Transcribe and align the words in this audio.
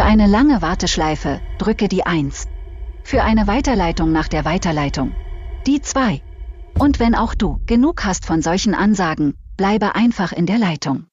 Für 0.00 0.06
eine 0.06 0.26
lange 0.26 0.62
Warteschleife 0.62 1.42
drücke 1.58 1.86
die 1.86 2.06
1. 2.06 2.48
Für 3.04 3.22
eine 3.22 3.46
Weiterleitung 3.46 4.12
nach 4.12 4.28
der 4.28 4.46
Weiterleitung 4.46 5.12
die 5.66 5.82
2. 5.82 6.22
Und 6.78 7.00
wenn 7.00 7.14
auch 7.14 7.34
du 7.34 7.60
genug 7.66 8.02
hast 8.06 8.24
von 8.24 8.40
solchen 8.40 8.74
Ansagen, 8.74 9.34
bleibe 9.58 9.94
einfach 9.94 10.32
in 10.32 10.46
der 10.46 10.56
Leitung. 10.56 11.04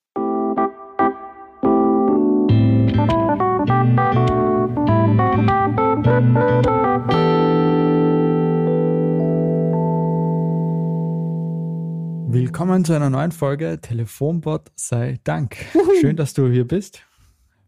Willkommen 12.29 12.85
zu 12.85 12.93
einer 12.93 13.09
neuen 13.09 13.33
Folge 13.33 13.79
Telefonbot 13.81 14.71
sei 14.75 15.19
Dank. 15.25 15.57
Schön, 15.99 16.15
dass 16.15 16.33
du 16.33 16.47
hier 16.49 16.65
bist. 16.65 17.06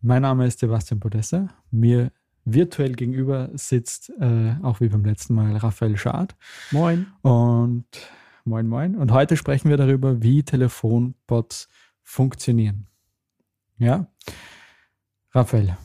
Mein 0.02 0.21
Name 0.21 0.48
ist 0.48 0.59
Sebastian 0.59 1.02
Podessa. 1.02 1.49
Mir 1.71 2.12
virtuell 2.45 2.94
gegenüber 2.94 3.49
sitzt, 3.53 4.09
äh, 4.20 4.55
auch 4.63 4.80
wie 4.80 4.88
beim 4.88 5.03
letzten 5.03 5.35
Mal, 5.35 5.58
Raphael 5.58 5.98
Schad. 5.98 6.35
Moin. 6.72 7.08
Und 7.22 7.85
moin, 8.45 8.67
moin. 8.67 8.95
Und 8.95 9.12
heute 9.12 9.35
sprechen 9.35 9.70
wir 9.70 9.75
darüber, 9.75 10.23
wie 10.23 10.44
Telefonbots 10.44 11.67
funktionieren. 12.02 12.88
Ja? 13.77 14.08
Raphael. 15.34 15.77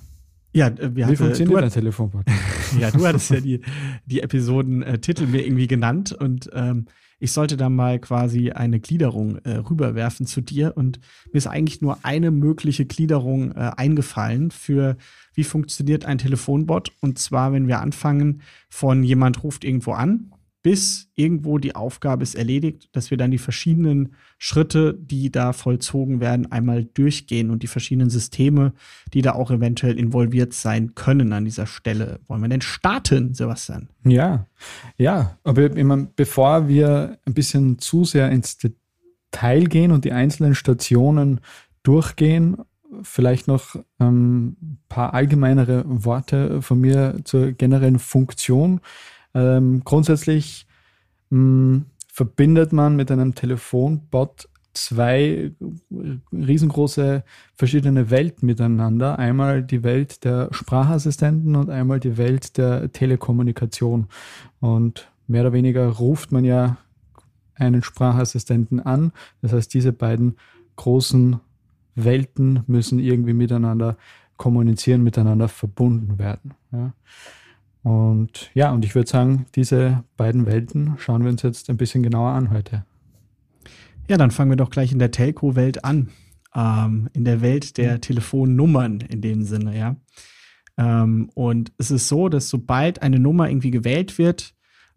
Ja, 0.54 0.68
äh, 0.68 0.94
wir 0.94 1.08
wie 1.08 1.16
funktioniert 1.16 1.62
ein 1.62 1.70
Telefonbot? 1.70 2.24
ja, 2.80 2.90
du 2.90 3.06
hattest 3.06 3.30
ja 3.30 3.40
die, 3.40 3.60
die 4.06 4.20
Episodentitel 4.20 5.26
mir 5.26 5.44
irgendwie 5.44 5.66
genannt 5.66 6.12
und 6.12 6.48
ähm, 6.54 6.86
ich 7.18 7.32
sollte 7.32 7.56
da 7.56 7.70
mal 7.70 7.98
quasi 7.98 8.50
eine 8.50 8.80
Gliederung 8.80 9.38
äh, 9.38 9.56
rüberwerfen 9.56 10.26
zu 10.26 10.42
dir. 10.42 10.76
Und 10.76 11.00
mir 11.32 11.38
ist 11.38 11.46
eigentlich 11.46 11.80
nur 11.80 11.98
eine 12.02 12.30
mögliche 12.30 12.84
Gliederung 12.84 13.52
äh, 13.52 13.70
eingefallen 13.76 14.50
für, 14.50 14.96
wie 15.32 15.44
funktioniert 15.44 16.04
ein 16.04 16.18
Telefonbot. 16.18 16.92
Und 17.00 17.18
zwar, 17.18 17.52
wenn 17.52 17.66
wir 17.66 17.80
anfangen 17.80 18.42
von 18.68 19.02
jemand 19.04 19.42
ruft 19.42 19.64
irgendwo 19.64 19.92
an 19.92 20.33
bis 20.64 21.10
irgendwo 21.14 21.58
die 21.58 21.76
Aufgabe 21.76 22.22
ist 22.22 22.34
erledigt, 22.34 22.88
dass 22.92 23.10
wir 23.10 23.18
dann 23.18 23.30
die 23.30 23.38
verschiedenen 23.38 24.14
Schritte, 24.38 24.94
die 24.98 25.30
da 25.30 25.52
vollzogen 25.52 26.20
werden, 26.20 26.50
einmal 26.50 26.86
durchgehen 26.86 27.50
und 27.50 27.62
die 27.62 27.66
verschiedenen 27.66 28.08
Systeme, 28.08 28.72
die 29.12 29.20
da 29.20 29.34
auch 29.34 29.50
eventuell 29.50 29.98
involviert 29.98 30.54
sein 30.54 30.94
können 30.94 31.34
an 31.34 31.44
dieser 31.44 31.66
Stelle. 31.66 32.18
Wollen 32.28 32.40
wir 32.40 32.48
denn 32.48 32.62
starten, 32.62 33.34
Sebastian? 33.34 33.90
Ja, 34.06 34.46
ja, 34.96 35.36
aber 35.44 35.76
immer, 35.76 36.08
bevor 36.16 36.66
wir 36.66 37.18
ein 37.26 37.34
bisschen 37.34 37.78
zu 37.78 38.06
sehr 38.06 38.30
ins 38.30 38.56
Detail 38.56 39.64
gehen 39.66 39.92
und 39.92 40.06
die 40.06 40.12
einzelnen 40.12 40.54
Stationen 40.54 41.40
durchgehen, 41.82 42.56
vielleicht 43.02 43.48
noch 43.48 43.76
ähm, 44.00 44.56
ein 44.62 44.78
paar 44.88 45.12
allgemeinere 45.12 45.84
Worte 45.86 46.62
von 46.62 46.80
mir 46.80 47.20
zur 47.24 47.52
generellen 47.52 47.98
Funktion 47.98 48.80
ähm, 49.34 49.82
grundsätzlich 49.84 50.66
mh, 51.30 51.38
hm, 51.38 51.84
verbindet 52.08 52.72
man 52.72 52.96
mit 52.96 53.10
einem 53.10 53.34
Telefonbot 53.34 54.48
zwei 54.74 55.52
riesengroße 56.32 57.24
verschiedene 57.54 58.10
Welten 58.10 58.46
miteinander. 58.46 59.18
Einmal 59.18 59.62
die 59.62 59.82
Welt 59.82 60.24
der 60.24 60.48
Sprachassistenten 60.52 61.56
und 61.56 61.70
einmal 61.70 62.00
die 62.00 62.16
Welt 62.16 62.58
der 62.58 62.92
Telekommunikation. 62.92 64.08
Und 64.60 65.10
mehr 65.26 65.42
oder 65.42 65.52
weniger 65.52 65.86
ruft 65.86 66.32
man 66.32 66.44
ja 66.44 66.76
einen 67.54 67.82
Sprachassistenten 67.82 68.80
an. 68.80 69.12
Das 69.42 69.52
heißt, 69.52 69.72
diese 69.72 69.92
beiden 69.92 70.36
großen 70.76 71.40
Welten 71.94 72.64
müssen 72.66 72.98
irgendwie 72.98 73.32
miteinander 73.32 73.96
kommunizieren, 74.36 75.02
miteinander 75.02 75.48
verbunden 75.48 76.18
werden. 76.18 76.54
Ja. 76.72 76.92
Und 77.84 78.50
ja, 78.54 78.72
und 78.72 78.82
ich 78.84 78.94
würde 78.94 79.10
sagen, 79.10 79.44
diese 79.54 80.04
beiden 80.16 80.46
Welten 80.46 80.94
schauen 80.96 81.22
wir 81.22 81.30
uns 81.30 81.42
jetzt 81.42 81.68
ein 81.68 81.76
bisschen 81.76 82.02
genauer 82.02 82.30
an 82.30 82.50
heute. 82.50 82.86
Ja, 84.08 84.16
dann 84.16 84.30
fangen 84.30 84.50
wir 84.50 84.56
doch 84.56 84.70
gleich 84.70 84.90
in 84.90 84.98
der 84.98 85.10
Telco-Welt 85.10 85.84
an. 85.84 86.08
Ähm, 86.54 87.10
in 87.12 87.24
der 87.24 87.42
Welt 87.42 87.76
der 87.76 88.00
Telefonnummern 88.00 89.00
in 89.00 89.20
dem 89.20 89.42
Sinne, 89.42 89.76
ja. 89.78 89.96
Ähm, 90.78 91.30
und 91.34 91.72
es 91.76 91.90
ist 91.90 92.08
so, 92.08 92.30
dass 92.30 92.48
sobald 92.48 93.02
eine 93.02 93.18
Nummer 93.18 93.50
irgendwie 93.50 93.70
gewählt 93.70 94.16
wird, 94.16 94.54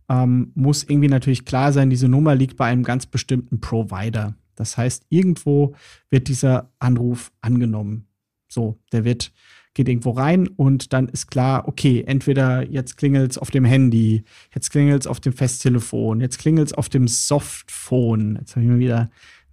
ähm, 0.07 0.53
muss 0.55 0.83
irgendwie 0.83 1.09
natürlich 1.09 1.43
klar 1.43 1.73
sein, 1.73 1.89
diese 1.89 2.07
Nummer 2.07 2.35
liegt 2.35 2.55
bei 2.55 2.67
einem 2.67 2.83
ganz 2.83 3.05
bestimmten 3.05 3.59
Provider. 3.59 4.35
Das 4.55 4.77
heißt, 4.77 5.07
irgendwo 5.09 5.75
wird 6.09 6.29
dieser 6.29 6.71
Anruf 6.79 7.33
angenommen. 7.41 8.07
So, 8.47 8.79
der 8.93 9.03
wird 9.03 9.33
geht 9.77 9.87
irgendwo 9.87 10.09
rein 10.11 10.47
und 10.47 10.91
dann 10.91 11.07
ist 11.07 11.27
klar, 11.27 11.67
okay, 11.67 12.03
entweder 12.05 12.67
jetzt 12.69 12.97
klingelt 12.97 13.31
es 13.31 13.37
auf 13.37 13.51
dem 13.51 13.63
Handy, 13.63 14.23
jetzt 14.53 14.71
klingelt 14.71 15.01
es 15.01 15.07
auf 15.07 15.19
dem 15.19 15.33
Festtelefon, 15.33 16.19
jetzt 16.19 16.39
klingelt 16.39 16.67
es 16.67 16.73
auf 16.73 16.89
dem 16.89 17.07
Softphone. 17.07 18.37
Jetzt 18.39 18.55
habe 18.55 18.65
ich 18.65 18.71
mir 18.71 18.79
wieder 18.79 18.97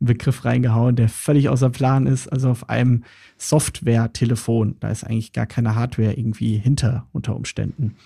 einen 0.00 0.06
Begriff 0.06 0.44
reingehauen, 0.44 0.96
der 0.96 1.10
völlig 1.10 1.50
außer 1.50 1.68
Plan 1.70 2.06
ist, 2.06 2.26
also 2.28 2.48
auf 2.48 2.68
einem 2.70 3.04
Software-Telefon. 3.36 4.76
Da 4.80 4.88
ist 4.88 5.04
eigentlich 5.04 5.32
gar 5.32 5.46
keine 5.46 5.74
Hardware 5.74 6.14
irgendwie 6.14 6.56
hinter 6.56 7.06
unter 7.12 7.36
Umständen. 7.36 7.96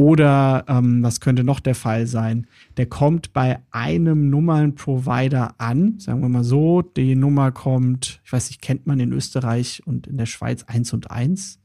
Oder 0.00 0.64
ähm, 0.66 1.02
was 1.02 1.20
könnte 1.20 1.44
noch 1.44 1.60
der 1.60 1.74
Fall 1.74 2.06
sein? 2.06 2.46
Der 2.78 2.86
kommt 2.86 3.34
bei 3.34 3.58
einem 3.70 4.30
Nummernprovider 4.30 5.56
an, 5.58 5.98
sagen 5.98 6.22
wir 6.22 6.30
mal 6.30 6.42
so, 6.42 6.80
die 6.80 7.14
Nummer 7.14 7.52
kommt, 7.52 8.22
ich 8.24 8.32
weiß 8.32 8.48
nicht, 8.48 8.62
kennt 8.62 8.86
man 8.86 8.98
in 8.98 9.12
Österreich 9.12 9.82
und 9.84 10.06
in 10.06 10.16
der 10.16 10.24
Schweiz 10.24 10.62
1 10.62 10.94
und 10.94 11.10
1? 11.10 11.60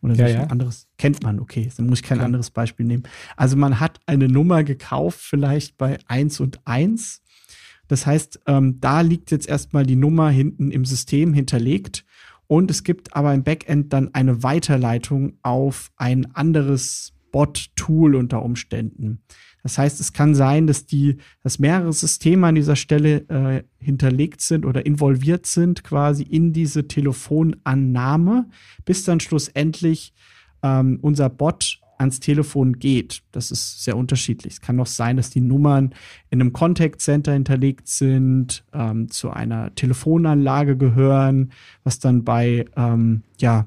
Oder 0.00 0.14
ja, 0.14 0.28
ja. 0.28 0.42
ein 0.44 0.50
anderes? 0.50 0.88
Kennt 0.96 1.22
man, 1.22 1.38
okay, 1.38 1.70
dann 1.76 1.84
muss 1.88 1.98
ich 1.98 2.06
kein 2.06 2.20
ja. 2.20 2.24
anderes 2.24 2.50
Beispiel 2.50 2.86
nehmen. 2.86 3.02
Also 3.36 3.54
man 3.54 3.80
hat 3.80 4.00
eine 4.06 4.28
Nummer 4.28 4.64
gekauft, 4.64 5.18
vielleicht 5.20 5.76
bei 5.76 5.98
1 6.08 6.40
und 6.40 6.66
1. 6.66 7.20
Das 7.88 8.06
heißt, 8.06 8.40
ähm, 8.46 8.80
da 8.80 9.02
liegt 9.02 9.30
jetzt 9.30 9.46
erstmal 9.46 9.84
die 9.84 9.96
Nummer 9.96 10.30
hinten 10.30 10.70
im 10.70 10.86
System 10.86 11.34
hinterlegt. 11.34 12.06
Und 12.46 12.70
es 12.70 12.82
gibt 12.82 13.14
aber 13.14 13.34
im 13.34 13.42
Backend 13.42 13.92
dann 13.92 14.14
eine 14.14 14.42
Weiterleitung 14.42 15.36
auf 15.42 15.92
ein 15.98 16.34
anderes 16.34 17.14
Bot-Tool 17.34 18.14
unter 18.14 18.44
Umständen. 18.44 19.18
Das 19.64 19.76
heißt, 19.76 19.98
es 19.98 20.12
kann 20.12 20.36
sein, 20.36 20.68
dass 20.68 20.86
die, 20.86 21.16
dass 21.42 21.58
mehrere 21.58 21.92
Systeme 21.92 22.46
an 22.46 22.54
dieser 22.54 22.76
Stelle 22.76 23.28
äh, 23.28 23.64
hinterlegt 23.80 24.40
sind 24.40 24.64
oder 24.64 24.86
involviert 24.86 25.44
sind, 25.46 25.82
quasi 25.82 26.22
in 26.22 26.52
diese 26.52 26.86
Telefonannahme, 26.86 28.48
bis 28.84 29.02
dann 29.02 29.18
schlussendlich 29.18 30.14
ähm, 30.62 31.00
unser 31.02 31.28
Bot 31.28 31.80
ans 31.98 32.20
Telefon 32.20 32.78
geht. 32.78 33.24
Das 33.32 33.50
ist 33.50 33.82
sehr 33.82 33.96
unterschiedlich. 33.96 34.54
Es 34.54 34.60
kann 34.60 34.78
auch 34.78 34.86
sein, 34.86 35.16
dass 35.16 35.30
die 35.30 35.40
Nummern 35.40 35.92
in 36.30 36.40
einem 36.40 36.52
Contact 36.52 37.00
Center 37.00 37.32
hinterlegt 37.32 37.88
sind, 37.88 38.64
ähm, 38.72 39.10
zu 39.10 39.30
einer 39.30 39.74
Telefonanlage 39.74 40.76
gehören, 40.76 41.50
was 41.82 41.98
dann 41.98 42.22
bei 42.22 42.66
ähm, 42.76 43.24
ja, 43.40 43.66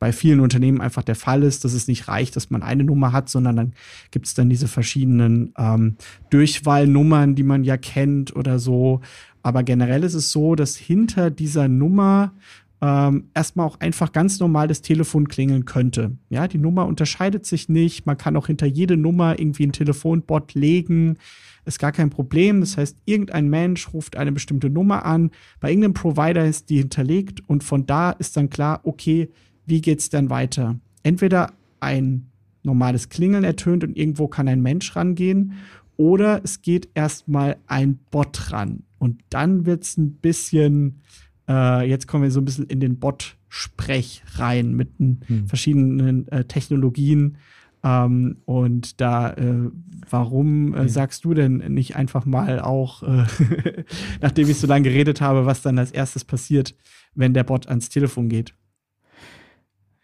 bei 0.00 0.12
vielen 0.12 0.40
Unternehmen 0.40 0.80
einfach 0.80 1.04
der 1.04 1.14
Fall 1.14 1.44
ist, 1.44 1.64
dass 1.64 1.74
es 1.74 1.86
nicht 1.86 2.08
reicht, 2.08 2.34
dass 2.34 2.50
man 2.50 2.62
eine 2.62 2.82
Nummer 2.82 3.12
hat, 3.12 3.28
sondern 3.28 3.54
dann 3.54 3.72
gibt 4.10 4.26
es 4.26 4.34
dann 4.34 4.48
diese 4.48 4.66
verschiedenen 4.66 5.52
ähm, 5.58 5.96
Durchwahlnummern, 6.30 7.34
die 7.34 7.42
man 7.42 7.62
ja 7.62 7.76
kennt 7.76 8.34
oder 8.34 8.58
so. 8.58 9.02
Aber 9.42 9.62
generell 9.62 10.02
ist 10.02 10.14
es 10.14 10.32
so, 10.32 10.54
dass 10.54 10.74
hinter 10.74 11.30
dieser 11.30 11.68
Nummer 11.68 12.32
ähm, 12.80 13.28
erstmal 13.34 13.66
auch 13.66 13.78
einfach 13.80 14.12
ganz 14.12 14.40
normal 14.40 14.68
das 14.68 14.80
Telefon 14.80 15.28
klingeln 15.28 15.66
könnte. 15.66 16.16
Ja, 16.30 16.48
die 16.48 16.58
Nummer 16.58 16.86
unterscheidet 16.86 17.44
sich 17.44 17.68
nicht. 17.68 18.06
Man 18.06 18.16
kann 18.16 18.36
auch 18.36 18.46
hinter 18.46 18.66
jede 18.66 18.96
Nummer 18.96 19.38
irgendwie 19.38 19.66
ein 19.66 19.72
Telefonbot 19.72 20.54
legen. 20.54 21.18
Ist 21.66 21.78
gar 21.78 21.92
kein 21.92 22.08
Problem. 22.08 22.60
Das 22.60 22.78
heißt, 22.78 22.96
irgendein 23.04 23.50
Mensch 23.50 23.92
ruft 23.92 24.16
eine 24.16 24.32
bestimmte 24.32 24.70
Nummer 24.70 25.04
an. 25.04 25.30
Bei 25.60 25.68
irgendeinem 25.68 25.92
Provider 25.92 26.46
ist 26.46 26.70
die 26.70 26.78
hinterlegt 26.78 27.42
und 27.46 27.62
von 27.62 27.84
da 27.84 28.12
ist 28.12 28.38
dann 28.38 28.48
klar, 28.48 28.80
okay, 28.84 29.28
wie 29.70 29.80
geht 29.80 30.00
es 30.00 30.10
dann 30.10 30.28
weiter? 30.28 30.78
Entweder 31.02 31.52
ein 31.80 32.26
normales 32.62 33.08
Klingeln 33.08 33.44
ertönt 33.44 33.84
und 33.84 33.96
irgendwo 33.96 34.28
kann 34.28 34.48
ein 34.48 34.60
Mensch 34.60 34.94
rangehen 34.94 35.54
oder 35.96 36.40
es 36.44 36.60
geht 36.60 36.88
erstmal 36.94 37.56
ein 37.66 37.98
Bot 38.10 38.52
ran. 38.52 38.82
Und 38.98 39.20
dann 39.30 39.64
wird 39.64 39.84
es 39.84 39.96
ein 39.96 40.12
bisschen, 40.14 41.00
äh, 41.48 41.88
jetzt 41.88 42.06
kommen 42.06 42.24
wir 42.24 42.30
so 42.30 42.40
ein 42.40 42.44
bisschen 42.44 42.66
in 42.66 42.80
den 42.80 42.98
Bot-Sprech 42.98 44.22
rein 44.34 44.74
mit 44.74 44.90
hm. 44.98 45.46
verschiedenen 45.46 46.28
äh, 46.28 46.44
Technologien. 46.44 47.38
Ähm, 47.82 48.38
und 48.44 49.00
da, 49.00 49.32
äh, 49.32 49.70
warum 50.08 50.74
äh, 50.74 50.88
sagst 50.88 51.24
du 51.24 51.32
denn 51.32 51.58
nicht 51.72 51.96
einfach 51.96 52.26
mal 52.26 52.60
auch, 52.60 53.02
äh, 53.02 53.24
nachdem 54.20 54.50
ich 54.50 54.58
so 54.58 54.66
lange 54.66 54.84
geredet 54.84 55.20
habe, 55.20 55.46
was 55.46 55.62
dann 55.62 55.78
als 55.78 55.90
erstes 55.90 56.24
passiert, 56.24 56.74
wenn 57.14 57.32
der 57.32 57.44
Bot 57.44 57.68
ans 57.68 57.88
Telefon 57.88 58.28
geht? 58.28 58.54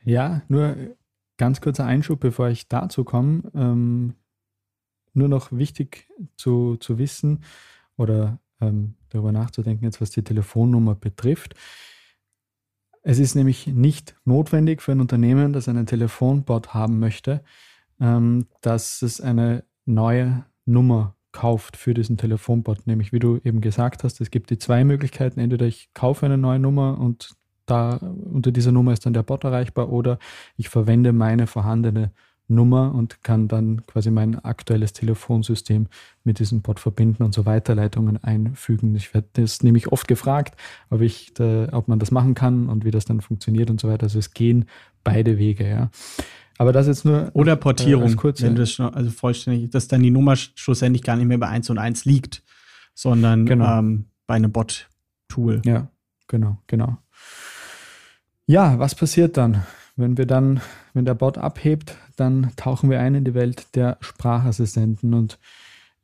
Ja, 0.06 0.42
nur 0.46 0.76
ganz 1.36 1.60
kurzer 1.60 1.84
Einschub, 1.84 2.20
bevor 2.20 2.48
ich 2.48 2.68
dazu 2.68 3.02
komme. 3.02 3.42
Ähm, 3.54 4.14
nur 5.14 5.28
noch 5.28 5.50
wichtig 5.50 6.08
zu, 6.36 6.76
zu 6.76 6.98
wissen 6.98 7.42
oder 7.96 8.38
ähm, 8.60 8.94
darüber 9.08 9.32
nachzudenken, 9.32 9.84
jetzt 9.84 10.00
was 10.00 10.10
die 10.10 10.22
Telefonnummer 10.22 10.94
betrifft. 10.94 11.54
Es 13.02 13.18
ist 13.18 13.34
nämlich 13.34 13.66
nicht 13.66 14.14
notwendig 14.24 14.80
für 14.80 14.92
ein 14.92 15.00
Unternehmen, 15.00 15.52
das 15.52 15.68
einen 15.68 15.86
Telefonbot 15.86 16.72
haben 16.72 17.00
möchte, 17.00 17.42
ähm, 18.00 18.46
dass 18.60 19.02
es 19.02 19.20
eine 19.20 19.64
neue 19.86 20.44
Nummer 20.66 21.16
kauft 21.32 21.76
für 21.76 21.94
diesen 21.94 22.16
Telefonbot. 22.16 22.86
Nämlich, 22.86 23.12
wie 23.12 23.18
du 23.18 23.40
eben 23.42 23.60
gesagt 23.60 24.04
hast, 24.04 24.20
es 24.20 24.30
gibt 24.30 24.50
die 24.50 24.58
zwei 24.58 24.84
Möglichkeiten. 24.84 25.40
Entweder 25.40 25.66
ich 25.66 25.92
kaufe 25.94 26.26
eine 26.26 26.38
neue 26.38 26.60
Nummer 26.60 26.98
und 26.98 27.34
da 27.66 27.96
unter 27.96 28.52
dieser 28.52 28.72
Nummer 28.72 28.92
ist 28.92 29.06
dann 29.06 29.12
der 29.12 29.22
Bot 29.22 29.44
erreichbar 29.44 29.90
oder 29.90 30.18
ich 30.56 30.68
verwende 30.68 31.12
meine 31.12 31.46
vorhandene 31.46 32.12
Nummer 32.48 32.94
und 32.94 33.22
kann 33.24 33.48
dann 33.48 33.84
quasi 33.86 34.10
mein 34.10 34.38
aktuelles 34.38 34.92
Telefonsystem 34.92 35.88
mit 36.22 36.38
diesem 36.38 36.62
Bot 36.62 36.78
verbinden 36.78 37.24
und 37.24 37.34
so 37.34 37.44
Weiterleitungen 37.44 38.22
einfügen. 38.22 38.94
Ich 38.94 39.14
werde 39.14 39.28
das 39.32 39.62
nämlich 39.62 39.90
oft 39.90 40.06
gefragt, 40.06 40.56
ob 40.90 41.00
ich 41.00 41.34
da, 41.34 41.68
ob 41.72 41.88
man 41.88 41.98
das 41.98 42.10
machen 42.10 42.34
kann 42.34 42.68
und 42.68 42.84
wie 42.84 42.90
das 42.90 43.04
dann 43.04 43.20
funktioniert 43.20 43.68
und 43.68 43.80
so 43.80 43.88
weiter. 43.88 44.04
Also 44.04 44.18
es 44.18 44.32
gehen 44.32 44.66
beide 45.02 45.38
Wege, 45.38 45.68
ja. 45.68 45.90
Aber 46.58 46.72
das 46.72 46.86
jetzt 46.86 47.04
nur. 47.04 47.30
Oder 47.34 47.56
Portierung, 47.56 48.12
äh, 48.12 48.16
kurz, 48.16 48.42
wenn 48.42 48.54
das 48.54 48.70
schon, 48.72 48.94
also 48.94 49.10
vollständig, 49.10 49.70
dass 49.70 49.88
dann 49.88 50.02
die 50.02 50.10
Nummer 50.10 50.36
schlussendlich 50.36 51.02
gar 51.02 51.16
nicht 51.16 51.26
mehr 51.26 51.38
bei 51.38 51.48
1 51.48 51.68
und 51.70 51.78
1 51.78 52.04
liegt, 52.04 52.42
sondern 52.94 53.44
genau. 53.44 53.78
ähm, 53.78 54.06
bei 54.26 54.34
einem 54.34 54.52
Bot-Tool. 54.52 55.62
Ja, 55.64 55.90
genau, 56.28 56.58
genau. 56.66 56.96
Ja, 58.48 58.78
was 58.78 58.94
passiert 58.94 59.36
dann? 59.36 59.64
Wenn 59.96 60.16
wir 60.16 60.26
dann, 60.26 60.60
wenn 60.94 61.04
der 61.04 61.14
Bot 61.14 61.36
abhebt, 61.36 61.96
dann 62.16 62.52
tauchen 62.56 62.90
wir 62.90 63.00
ein 63.00 63.16
in 63.16 63.24
die 63.24 63.34
Welt 63.34 63.74
der 63.74 63.96
Sprachassistenten 64.00 65.14
und 65.14 65.38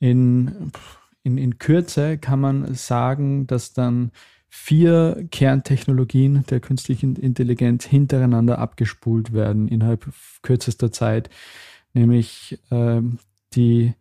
in, 0.01 0.73
in, 1.23 1.39
in 1.39 1.59
Kürze 1.59 2.19
kann 2.19 2.41
man 2.41 2.75
sagen, 2.75 3.47
dass 3.47 3.75
dann 3.75 4.11
vier 4.49 5.25
Kerntechnologien 5.31 6.45
der 6.51 6.59
künstlichen 6.59 7.15
Intelligenz 7.15 7.85
hintereinander 7.85 8.59
abgespult 8.59 9.33
werden 9.33 9.69
innerhalb 9.69 10.13
kürzester 10.43 10.91
Zeit. 10.91 11.31
Nämlich 11.95 12.59
äh, 12.71 13.03
die 13.55 13.95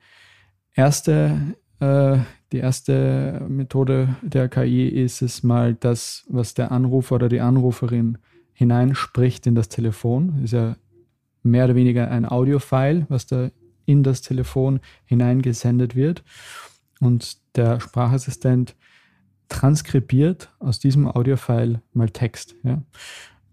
erste 0.73 1.55
äh, 1.79 2.17
die 2.51 2.57
erste 2.57 3.45
Methode 3.47 4.15
der 4.21 4.49
KI 4.49 4.87
ist 4.87 5.21
es 5.21 5.43
mal 5.43 5.73
das, 5.73 6.25
was 6.27 6.53
der 6.53 6.71
Anrufer 6.71 7.15
oder 7.15 7.29
die 7.29 7.39
Anruferin 7.39 8.17
hineinspricht 8.61 9.47
in 9.47 9.55
das 9.55 9.69
Telefon. 9.69 10.43
Ist 10.43 10.53
ja 10.53 10.75
mehr 11.41 11.65
oder 11.65 11.73
weniger 11.73 12.11
ein 12.11 12.27
Audiofile, 12.27 13.07
was 13.09 13.25
da 13.25 13.49
in 13.85 14.03
das 14.03 14.21
Telefon 14.21 14.79
hineingesendet 15.05 15.95
wird. 15.95 16.23
Und 16.99 17.39
der 17.55 17.79
Sprachassistent 17.79 18.75
transkribiert 19.49 20.53
aus 20.59 20.77
diesem 20.77 21.07
Audiofile 21.07 21.81
mal 21.93 22.11
Text. 22.11 22.55
Ja? 22.61 22.83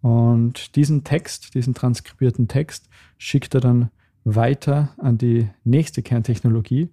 Und 0.02 0.76
diesen 0.76 1.05
Text, 1.05 1.55
diesen 1.55 1.72
transkribierten 1.72 2.46
Text, 2.46 2.90
schickt 3.16 3.55
er 3.55 3.62
dann 3.62 3.90
weiter 4.25 4.90
an 4.99 5.16
die 5.16 5.49
nächste 5.64 6.02
Kerntechnologie, 6.02 6.90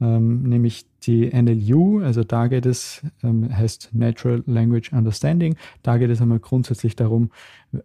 ähm, 0.00 0.42
nämlich 0.42 0.86
die 1.06 1.30
NLU, 1.30 2.00
also 2.02 2.24
da 2.24 2.46
geht 2.46 2.66
es, 2.66 3.02
ähm, 3.22 3.54
heißt 3.54 3.90
Natural 3.92 4.42
Language 4.46 4.92
Understanding, 4.92 5.56
da 5.82 5.98
geht 5.98 6.10
es 6.10 6.20
einmal 6.20 6.38
grundsätzlich 6.38 6.96
darum, 6.96 7.30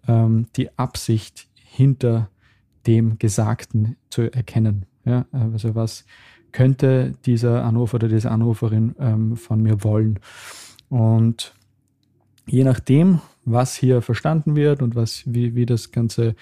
ähm, 0.07 0.47
die 0.55 0.77
Absicht 0.77 1.47
hinter 1.55 2.29
dem 2.85 3.17
Gesagten 3.17 3.97
zu 4.09 4.23
erkennen. 4.31 4.85
Ja, 5.05 5.25
also 5.31 5.75
was 5.75 6.05
könnte 6.51 7.13
dieser 7.25 7.63
Anrufer 7.63 7.95
oder 7.95 8.07
diese 8.07 8.31
Anruferin 8.31 8.95
ähm, 8.99 9.35
von 9.35 9.61
mir 9.61 9.83
wollen? 9.83 10.19
Und 10.89 11.53
je 12.45 12.63
nachdem, 12.63 13.21
was 13.45 13.75
hier 13.75 14.01
verstanden 14.01 14.55
wird 14.55 14.81
und 14.81 14.95
was, 14.95 15.23
wie, 15.25 15.55
wie 15.55 15.65
das 15.65 15.91
Ganze 15.91 16.35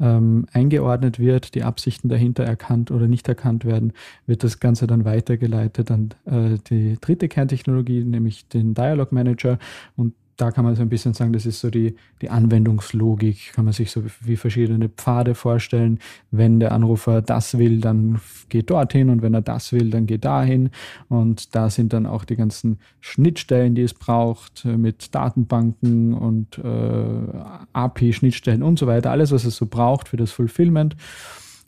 ähm, 0.00 0.46
eingeordnet 0.52 1.18
wird, 1.18 1.54
die 1.54 1.62
Absichten 1.62 2.08
dahinter 2.08 2.44
erkannt 2.44 2.90
oder 2.90 3.06
nicht 3.06 3.28
erkannt 3.28 3.64
werden, 3.64 3.92
wird 4.26 4.44
das 4.44 4.60
Ganze 4.60 4.86
dann 4.86 5.04
weitergeleitet 5.04 5.90
an 5.90 6.10
äh, 6.26 6.58
die 6.68 6.98
dritte 7.00 7.28
Kerntechnologie, 7.28 8.04
nämlich 8.04 8.48
den 8.48 8.74
Dialog 8.74 9.12
Manager. 9.12 9.58
Und 9.96 10.14
da 10.36 10.50
kann 10.50 10.64
man 10.64 10.74
so 10.74 10.82
ein 10.82 10.88
bisschen 10.88 11.14
sagen, 11.14 11.32
das 11.32 11.46
ist 11.46 11.60
so 11.60 11.70
die, 11.70 11.94
die 12.20 12.30
Anwendungslogik, 12.30 13.52
kann 13.52 13.64
man 13.64 13.72
sich 13.72 13.90
so 13.90 14.02
wie 14.20 14.36
verschiedene 14.36 14.88
Pfade 14.88 15.34
vorstellen. 15.34 15.98
Wenn 16.30 16.60
der 16.60 16.72
Anrufer 16.72 17.22
das 17.22 17.58
will, 17.58 17.80
dann 17.80 18.20
geht 18.48 18.70
dorthin 18.70 19.10
und 19.10 19.22
wenn 19.22 19.34
er 19.34 19.42
das 19.42 19.72
will, 19.72 19.90
dann 19.90 20.06
geht 20.06 20.24
dahin. 20.24 20.70
Und 21.08 21.54
da 21.54 21.70
sind 21.70 21.92
dann 21.92 22.06
auch 22.06 22.24
die 22.24 22.36
ganzen 22.36 22.78
Schnittstellen, 23.00 23.74
die 23.74 23.82
es 23.82 23.94
braucht, 23.94 24.64
äh, 24.64 24.76
mit 24.76 25.14
Datenbanken 25.14 26.14
und 26.14 26.58
äh, 26.58 27.42
API-Schnittstellen 27.72 28.62
und 28.62 28.78
so 28.78 28.86
weiter. 28.86 29.10
Alles, 29.10 29.30
was 29.30 29.44
es 29.44 29.56
so 29.56 29.66
braucht 29.66 30.08
für 30.08 30.16
das 30.16 30.32
Fulfillment. 30.32 30.96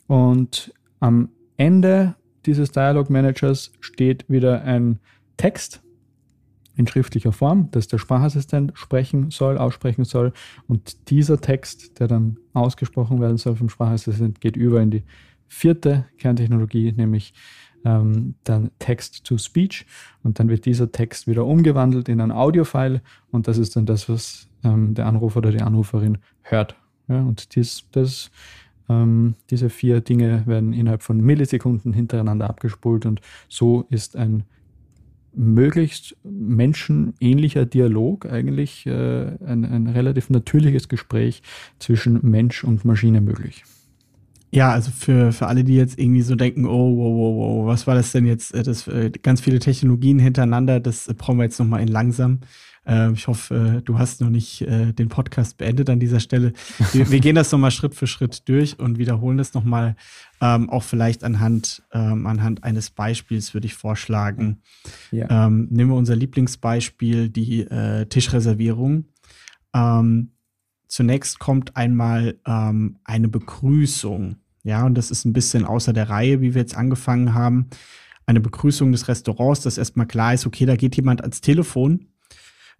Und 0.07 0.73
am 0.99 1.29
Ende 1.57 2.15
dieses 2.45 2.71
Dialog 2.71 3.09
Managers 3.09 3.71
steht 3.79 4.25
wieder 4.29 4.63
ein 4.63 4.99
Text, 5.37 5.81
in 6.77 6.87
schriftlicher 6.87 7.31
Form, 7.31 7.69
dass 7.71 7.87
der 7.87 7.97
Sprachassistent 7.97 8.71
sprechen 8.75 9.31
soll, 9.31 9.57
aussprechen 9.57 10.05
soll. 10.05 10.31
Und 10.67 11.09
dieser 11.09 11.41
Text, 11.41 11.99
der 11.99 12.07
dann 12.07 12.37
ausgesprochen 12.53 13.19
werden 13.19 13.37
soll 13.37 13.55
vom 13.55 13.69
Sprachassistent, 13.69 14.39
geht 14.39 14.55
über 14.55 14.79
in 14.79 14.91
die 14.91 15.03
vierte 15.47 16.05
Kerntechnologie, 16.19 16.91
nämlich 16.91 17.33
ähm, 17.83 18.35
dann 18.43 18.69
Text-to-Speech. 18.79 19.85
Und 20.23 20.39
dann 20.39 20.49
wird 20.49 20.65
dieser 20.65 20.91
Text 20.91 21.27
wieder 21.27 21.45
umgewandelt 21.45 22.09
in 22.09 22.21
ein 22.21 22.31
Audiofile. 22.31 23.01
Und 23.31 23.47
das 23.47 23.57
ist 23.57 23.75
dann 23.75 23.87
das, 23.87 24.07
was 24.07 24.47
ähm, 24.63 24.93
der 24.93 25.07
Anrufer 25.07 25.37
oder 25.37 25.51
die 25.51 25.61
Anruferin 25.61 26.19
hört. 26.43 26.75
Ja, 27.07 27.21
und 27.21 27.55
dies, 27.55 27.85
das, 27.91 28.29
ähm, 28.87 29.33
diese 29.49 29.69
vier 29.69 30.01
Dinge 30.01 30.43
werden 30.45 30.73
innerhalb 30.73 31.01
von 31.01 31.19
Millisekunden 31.19 31.93
hintereinander 31.93 32.47
abgespult. 32.47 33.07
Und 33.07 33.21
so 33.47 33.87
ist 33.89 34.15
ein 34.15 34.43
möglichst 35.33 36.15
menschenähnlicher 36.23 37.65
Dialog, 37.65 38.25
eigentlich 38.25 38.85
äh, 38.85 38.91
ein, 39.45 39.65
ein 39.65 39.87
relativ 39.87 40.29
natürliches 40.29 40.89
Gespräch 40.89 41.41
zwischen 41.79 42.19
Mensch 42.23 42.63
und 42.63 42.85
Maschine 42.85 43.21
möglich. 43.21 43.63
Ja, 44.51 44.71
also 44.71 44.91
für, 44.91 45.33
für 45.33 45.47
alle, 45.47 45.63
die 45.63 45.75
jetzt 45.75 45.99
irgendwie 45.99 46.21
so 46.21 46.35
denken, 46.35 46.65
oh, 46.65 46.95
wow, 46.97 47.13
wow, 47.15 47.35
wow, 47.37 47.67
was 47.67 47.85
war 47.85 47.95
das 47.95 48.11
denn 48.13 48.25
jetzt? 48.25 48.53
Äh, 48.53 48.63
das, 48.63 48.87
äh, 48.87 49.11
ganz 49.21 49.41
viele 49.41 49.59
Technologien 49.59 50.19
hintereinander, 50.19 50.79
das 50.79 51.13
brauchen 51.17 51.37
wir 51.37 51.43
jetzt 51.43 51.59
nochmal 51.59 51.81
in 51.81 51.89
langsam. 51.89 52.39
Äh, 52.87 53.11
ich 53.11 53.27
hoffe, 53.27 53.81
du 53.83 53.99
hast 53.99 54.21
noch 54.21 54.29
nicht 54.29 54.61
den 54.61 55.09
Podcast 55.09 55.57
beendet 55.57 55.89
an 55.89 55.99
dieser 55.99 56.19
Stelle. 56.19 56.53
Wir, 56.93 57.09
wir 57.11 57.19
gehen 57.19 57.35
das 57.35 57.51
nochmal 57.51 57.71
Schritt 57.71 57.95
für 57.95 58.07
Schritt 58.07 58.47
durch 58.47 58.79
und 58.79 58.97
wiederholen 58.97 59.37
das 59.37 59.53
nochmal, 59.53 59.95
ähm, 60.41 60.69
auch 60.69 60.83
vielleicht 60.83 61.23
anhand, 61.23 61.83
ähm, 61.91 62.27
anhand 62.27 62.63
eines 62.63 62.89
Beispiels 62.89 63.53
würde 63.53 63.67
ich 63.67 63.73
vorschlagen. 63.73 64.61
Ja. 65.11 65.47
Ähm, 65.47 65.67
nehmen 65.69 65.91
wir 65.91 65.97
unser 65.97 66.15
Lieblingsbeispiel, 66.15 67.29
die 67.29 67.61
äh, 67.61 68.05
Tischreservierung. 68.05 69.05
Ähm, 69.73 70.31
zunächst 70.87 71.39
kommt 71.39 71.75
einmal 71.75 72.39
ähm, 72.45 72.99
eine 73.03 73.27
Begrüßung. 73.27 74.37
Ja, 74.63 74.85
und 74.85 74.95
das 74.95 75.11
ist 75.11 75.25
ein 75.25 75.33
bisschen 75.33 75.65
außer 75.65 75.93
der 75.93 76.09
Reihe, 76.09 76.41
wie 76.41 76.53
wir 76.53 76.61
jetzt 76.61 76.75
angefangen 76.75 77.33
haben. 77.33 77.69
Eine 78.25 78.41
Begrüßung 78.41 78.91
des 78.91 79.07
Restaurants, 79.07 79.61
dass 79.61 79.77
erstmal 79.77 80.07
klar 80.07 80.33
ist, 80.33 80.45
okay, 80.45 80.65
da 80.65 80.75
geht 80.75 80.95
jemand 80.97 81.21
ans 81.21 81.41
Telefon. 81.41 82.07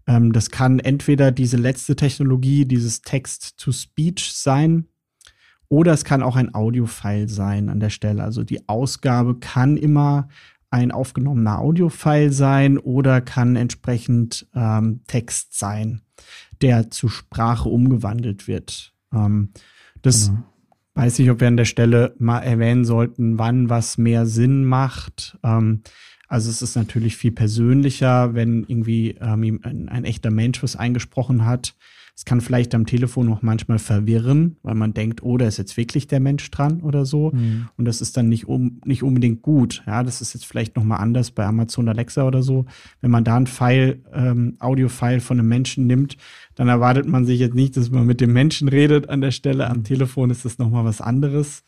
Ähm, 0.08 0.34
das 0.34 0.50
kann 0.50 0.80
entweder 0.80 1.32
diese 1.32 1.58
letzte 1.58 1.96
Technologie, 1.96 2.66
dieses 2.66 3.02
Text-to-Speech 3.02 4.34
sein, 4.34 4.86
oder 5.70 5.92
es 5.92 6.06
kann 6.06 6.24
auch 6.24 6.38
ein 6.38 6.56
Audio-File 6.56 7.28
sein 7.28 7.68
an 7.70 7.82
der 7.82 7.90
Stelle. 7.90 8.24
Also 8.24 8.44
die 8.46 8.70
Ausgabe 8.70 9.36
kann 9.36 9.76
immer 9.76 10.30
ein 10.70 10.92
aufgenommener 10.92 11.60
Audio-File 11.60 12.32
sein 12.32 12.78
oder 12.78 13.20
kann 13.20 13.58
entsprechend 13.58 14.48
ähm, 14.56 15.02
Text 15.08 15.60
sein 15.60 16.02
der 16.62 16.90
zu 16.92 17.08
Sprache 17.08 17.70
umgewandelt 17.70 18.48
wird. 18.48 18.94
Ähm, 19.14 19.50
das 20.02 20.28
genau. 20.28 20.44
weiß 20.96 21.20
ich, 21.20 21.30
ob 21.30 21.40
wir 21.40 21.48
an 21.48 21.58
der 21.58 21.66
Stelle 21.66 22.16
mal 22.20 22.40
erwähnen 22.40 22.86
sollten, 22.86 23.38
wann 23.38 23.70
was 23.70 23.98
mehr 23.98 24.26
Sinn 24.26 24.66
macht. 24.66 25.38
Ähm, 25.44 25.82
also 26.28 26.50
es 26.50 26.62
ist 26.62 26.76
natürlich 26.76 27.18
viel 27.18 27.32
persönlicher, 27.32 28.34
wenn 28.34 28.66
irgendwie 28.68 29.16
ähm, 29.22 29.60
ein, 29.64 29.90
ein, 29.90 30.06
echter 30.06 30.32
Mensch 30.32 30.62
was 30.62 30.76
eingesprochen 30.76 31.46
hat, 31.46 31.76
es 32.18 32.26
kann 32.26 32.42
vielleicht 32.42 32.74
am 32.74 32.88
Telefon 32.88 33.32
auch 33.32 33.44
manchmal 33.44 33.78
verwirren, 33.78 34.58
weil 34.64 34.74
man 34.74 34.92
denkt, 34.92 35.22
oh, 35.22 35.38
da 35.38 35.46
ist 35.46 35.58
jetzt 35.58 35.78
wirklich 35.78 36.08
der 36.08 36.20
Mensch 36.20 36.50
dran 36.50 36.82
oder 36.82 37.06
so. 37.06 37.30
Mhm. 37.32 37.68
Und 37.78 37.86
das 37.86 38.02
ist 38.02 38.18
dann 38.18 38.28
nicht, 38.28 38.48
um, 38.48 38.82
nicht 38.86 39.04
unbedingt 39.04 39.44
gut. 39.44 39.84
Ja, 39.86 40.02
das 40.02 40.20
ist 40.20 40.34
jetzt 40.34 40.48
vielleicht 40.48 40.76
nochmal 40.76 41.00
anders 41.00 41.30
bei 41.30 41.46
Amazon 41.46 41.88
Alexa 41.88 42.26
oder 42.26 42.42
so. 42.42 42.66
Wenn 43.02 43.12
man 43.12 43.24
da 43.24 43.36
ein 43.38 43.46
File, 43.46 44.02
ähm, 44.12 44.56
Audio-File 44.58 45.20
von 45.20 45.38
einem 45.38 45.48
Menschen 45.48 45.86
nimmt, 45.86 46.18
dann 46.56 46.70
erwartet 46.70 47.06
man 47.06 47.28
sich 47.28 47.40
jetzt 47.40 47.54
nicht, 47.54 47.78
dass 47.78 47.92
man 47.92 48.08
mit 48.08 48.20
dem 48.20 48.34
Menschen 48.34 48.68
redet 48.68 49.10
an 49.10 49.22
der 49.22 49.30
Stelle. 49.30 49.70
Am 49.70 49.78
mhm. 49.78 49.84
Telefon 49.84 50.32
ist 50.32 50.44
das 50.44 50.58
nochmal 50.58 50.86
was 50.86 51.02
anderes. 51.02 51.64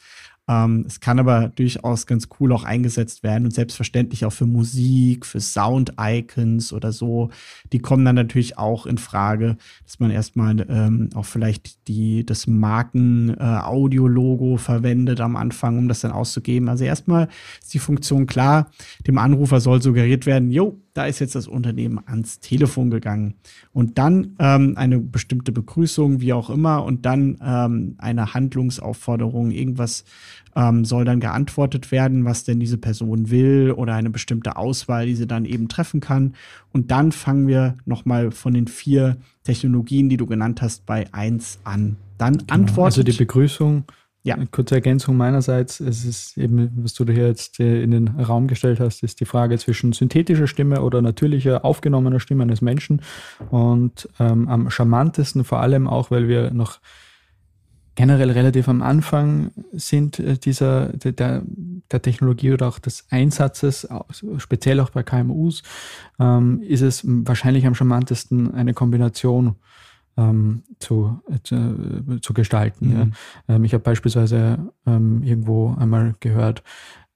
Ähm, 0.49 0.83
es 0.87 0.99
kann 0.99 1.19
aber 1.19 1.49
durchaus 1.49 2.07
ganz 2.07 2.27
cool 2.39 2.51
auch 2.51 2.63
eingesetzt 2.63 3.21
werden 3.21 3.45
und 3.45 3.53
selbstverständlich 3.53 4.25
auch 4.25 4.33
für 4.33 4.47
Musik, 4.47 5.27
für 5.27 5.39
Sound-Icons 5.39 6.73
oder 6.73 6.91
so. 6.91 7.29
Die 7.71 7.77
kommen 7.77 8.03
dann 8.03 8.15
natürlich 8.15 8.57
auch 8.57 8.87
in 8.87 8.97
Frage, 8.97 9.57
dass 9.85 9.99
man 9.99 10.09
erstmal 10.09 10.65
ähm, 10.67 11.11
auch 11.13 11.25
vielleicht 11.25 11.87
die, 11.87 12.25
das 12.25 12.47
Marken-Audio-Logo 12.47 14.55
äh, 14.55 14.57
verwendet 14.57 15.21
am 15.21 15.35
Anfang, 15.35 15.77
um 15.77 15.87
das 15.87 16.01
dann 16.01 16.11
auszugeben. 16.11 16.67
Also 16.67 16.83
erstmal 16.83 17.27
ist 17.61 17.75
die 17.75 17.79
Funktion 17.79 18.25
klar. 18.25 18.71
Dem 19.05 19.19
Anrufer 19.19 19.61
soll 19.61 19.83
suggeriert 19.83 20.25
werden, 20.25 20.49
jo, 20.49 20.81
da 20.93 21.05
ist 21.05 21.19
jetzt 21.19 21.35
das 21.35 21.47
Unternehmen 21.47 21.99
ans 22.05 22.39
Telefon 22.39 22.89
gegangen. 22.89 23.35
Und 23.71 23.97
dann 23.97 24.35
ähm, 24.39 24.73
eine 24.75 24.99
bestimmte 24.99 25.51
Begrüßung, 25.51 26.21
wie 26.21 26.33
auch 26.33 26.49
immer, 26.49 26.83
und 26.83 27.05
dann 27.05 27.37
ähm, 27.41 27.95
eine 27.97 28.33
Handlungsaufforderung, 28.33 29.51
irgendwas 29.51 30.03
ähm, 30.55 30.85
soll 30.85 31.05
dann 31.05 31.19
geantwortet 31.19 31.91
werden, 31.91 32.25
was 32.25 32.43
denn 32.43 32.59
diese 32.59 32.77
Person 32.77 33.29
will 33.29 33.73
oder 33.75 33.93
eine 33.93 34.09
bestimmte 34.09 34.57
Auswahl, 34.57 35.05
die 35.05 35.15
sie 35.15 35.27
dann 35.27 35.45
eben 35.45 35.67
treffen 35.67 35.99
kann. 35.99 36.33
Und 36.73 36.91
dann 36.91 37.11
fangen 37.11 37.47
wir 37.47 37.77
nochmal 37.85 38.31
von 38.31 38.53
den 38.53 38.67
vier 38.67 39.17
Technologien, 39.43 40.09
die 40.09 40.17
du 40.17 40.25
genannt 40.25 40.61
hast, 40.61 40.85
bei 40.85 41.11
eins 41.13 41.59
an. 41.63 41.97
Dann 42.17 42.39
genau. 42.39 42.53
antwortet. 42.53 42.97
Also 42.97 43.03
die 43.03 43.17
Begrüßung 43.17 43.85
ja. 44.23 44.35
Eine 44.35 44.47
kurze 44.47 44.75
Ergänzung 44.75 45.15
meinerseits. 45.15 45.79
Es 45.79 46.03
ist 46.03 46.37
eben, 46.37 46.71
was 46.83 46.93
du 46.93 47.05
hier 47.05 47.27
jetzt 47.27 47.59
äh, 47.59 47.81
in 47.81 47.91
den 47.91 48.07
Raum 48.09 48.47
gestellt 48.47 48.79
hast, 48.81 49.01
ist 49.01 49.21
die 49.21 49.25
Frage 49.25 49.57
zwischen 49.57 49.93
synthetischer 49.93 50.47
Stimme 50.47 50.81
oder 50.81 51.01
natürlicher 51.01 51.63
aufgenommener 51.63 52.19
Stimme 52.19 52.43
eines 52.43 52.61
Menschen. 52.61 53.01
Und 53.49 54.09
ähm, 54.19 54.49
am 54.49 54.69
charmantesten 54.69 55.45
vor 55.45 55.61
allem 55.61 55.87
auch, 55.87 56.11
weil 56.11 56.27
wir 56.27 56.51
noch 56.51 56.79
generell 57.95 58.31
relativ 58.31 58.67
am 58.67 58.81
Anfang 58.81 59.51
sind 59.71 60.19
äh, 60.19 60.37
dieser 60.37 60.87
der, 60.87 61.43
der 61.91 62.01
Technologie 62.01 62.51
oder 62.51 62.67
auch 62.67 62.79
des 62.79 63.05
Einsatzes, 63.09 63.87
speziell 64.37 64.81
auch 64.81 64.89
bei 64.89 65.03
KMUs, 65.03 65.63
ähm, 66.19 66.61
ist 66.61 66.81
es 66.81 67.03
wahrscheinlich 67.05 67.65
am 67.65 67.75
charmantesten 67.75 68.53
eine 68.53 68.73
Kombination 68.73 69.55
ähm, 70.19 70.63
zu, 70.79 71.19
äh, 71.29 72.19
zu, 72.21 72.33
gestalten. 72.33 72.89
Mhm. 72.89 73.13
Ja. 73.47 73.55
Ähm, 73.55 73.63
ich 73.63 73.73
habe 73.73 73.83
beispielsweise 73.83 74.59
ähm, 74.85 75.23
irgendwo 75.23 75.73
einmal 75.79 76.15
gehört, 76.19 76.63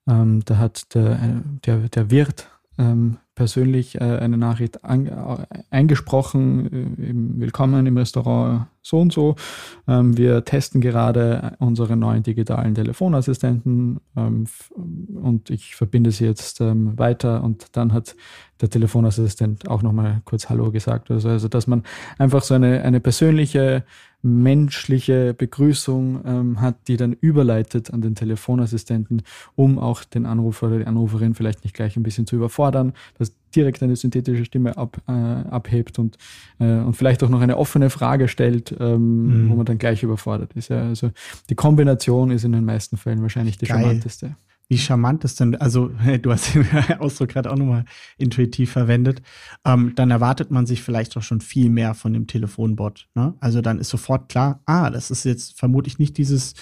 ähm, 0.07 0.43
da 0.45 0.57
hat 0.57 0.95
der, 0.95 1.11
äh, 1.11 1.41
der, 1.65 1.77
der 1.89 2.11
Wirt 2.11 2.49
ähm, 2.77 3.17
persönlich 3.35 3.95
äh, 3.95 4.03
eine 4.03 4.37
Nachricht 4.37 4.83
an, 4.83 5.07
äh, 5.07 5.45
eingesprochen, 5.69 6.97
äh, 6.99 7.09
im 7.09 7.39
Willkommen 7.39 7.85
im 7.85 7.97
Restaurant 7.97 8.67
so 8.81 8.99
und 8.99 9.13
so. 9.13 9.35
Ähm, 9.87 10.17
wir 10.17 10.45
testen 10.45 10.81
gerade 10.81 11.55
unsere 11.59 11.95
neuen 11.95 12.23
digitalen 12.23 12.75
Telefonassistenten 12.75 13.99
und 14.15 15.49
ich 15.49 15.75
verbinde 15.75 16.11
sie 16.11 16.25
jetzt 16.25 16.59
weiter 16.59 17.43
und 17.43 17.75
dann 17.77 17.93
hat 17.93 18.15
der 18.63 18.69
Telefonassistent 18.69 19.67
auch 19.67 19.83
nochmal 19.83 20.21
kurz 20.25 20.49
Hallo 20.49 20.71
gesagt. 20.71 21.11
Also, 21.11 21.29
also 21.29 21.47
dass 21.47 21.67
man 21.67 21.83
einfach 22.17 22.41
so 22.41 22.55
eine, 22.55 22.81
eine 22.81 22.99
persönliche 22.99 23.83
menschliche 24.23 25.33
Begrüßung 25.33 26.21
ähm, 26.25 26.61
hat, 26.61 26.87
die 26.87 26.95
dann 26.95 27.11
überleitet 27.11 27.91
an 27.91 28.01
den 28.01 28.15
Telefonassistenten, 28.15 29.21
um 29.55 29.77
auch 29.77 30.05
den 30.05 30.25
Anrufer 30.25 30.67
oder 30.67 30.79
die 30.79 30.87
Anruferin 30.87 31.35
vielleicht 31.35 31.65
nicht 31.65 31.75
gleich 31.75 31.97
ein 31.97 32.03
bisschen 32.03 32.25
zu 32.25 32.37
überfordern, 32.37 32.93
dass 33.17 33.33
direkt 33.53 33.83
eine 33.83 33.97
synthetische 33.97 34.45
Stimme 34.45 34.77
ab, 34.77 34.97
äh, 35.07 35.11
abhebt 35.11 35.99
und, 35.99 36.17
äh, 36.59 36.79
und 36.79 36.93
vielleicht 36.93 37.21
auch 37.21 37.29
noch 37.29 37.41
eine 37.41 37.57
offene 37.57 37.89
Frage 37.89 38.29
stellt, 38.29 38.73
ähm, 38.79 39.43
mhm. 39.43 39.49
wo 39.49 39.55
man 39.55 39.65
dann 39.65 39.77
gleich 39.77 40.03
überfordert 40.03 40.53
ist. 40.53 40.69
Ja. 40.69 40.83
Also 40.83 41.11
die 41.49 41.55
Kombination 41.55 42.31
ist 42.31 42.45
in 42.45 42.53
den 42.53 42.63
meisten 42.63 42.95
Fällen 42.95 43.21
wahrscheinlich 43.21 43.57
die 43.57 43.65
Geil. 43.65 43.81
charmanteste. 43.81 44.37
Wie 44.69 44.77
charmant 44.77 45.23
ist 45.23 45.39
denn, 45.39 45.55
also 45.55 45.91
du 46.21 46.31
hast 46.31 46.55
den 46.55 46.65
Ausdruck 46.99 47.29
gerade 47.29 47.51
auch 47.51 47.57
nochmal 47.57 47.85
intuitiv 48.17 48.71
verwendet, 48.71 49.21
ähm, 49.65 49.93
dann 49.95 50.11
erwartet 50.11 50.51
man 50.51 50.65
sich 50.65 50.81
vielleicht 50.81 51.15
auch 51.17 51.23
schon 51.23 51.41
viel 51.41 51.69
mehr 51.69 51.93
von 51.93 52.13
dem 52.13 52.27
Telefonbot. 52.27 53.07
Ne? 53.15 53.33
Also 53.39 53.61
dann 53.61 53.79
ist 53.79 53.89
sofort 53.89 54.29
klar, 54.29 54.61
ah, 54.65 54.89
das 54.89 55.11
ist 55.11 55.25
jetzt 55.25 55.59
vermutlich 55.59 55.99
nicht 55.99 56.17
dieses 56.17 56.53